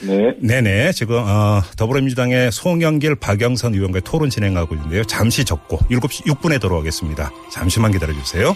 네. 0.07 0.35
네네. 0.39 0.91
지금 0.93 1.17
어, 1.17 1.61
더불어민주당의 1.77 2.51
송영길, 2.51 3.15
박영선 3.15 3.73
의원과의 3.73 4.01
토론 4.03 4.29
진행하고 4.29 4.75
있는데요. 4.75 5.03
잠시 5.03 5.45
접고 5.45 5.77
7시 5.89 6.25
6분에 6.25 6.59
돌아오겠습니다. 6.59 7.31
잠시만 7.51 7.91
기다려주세요. 7.91 8.55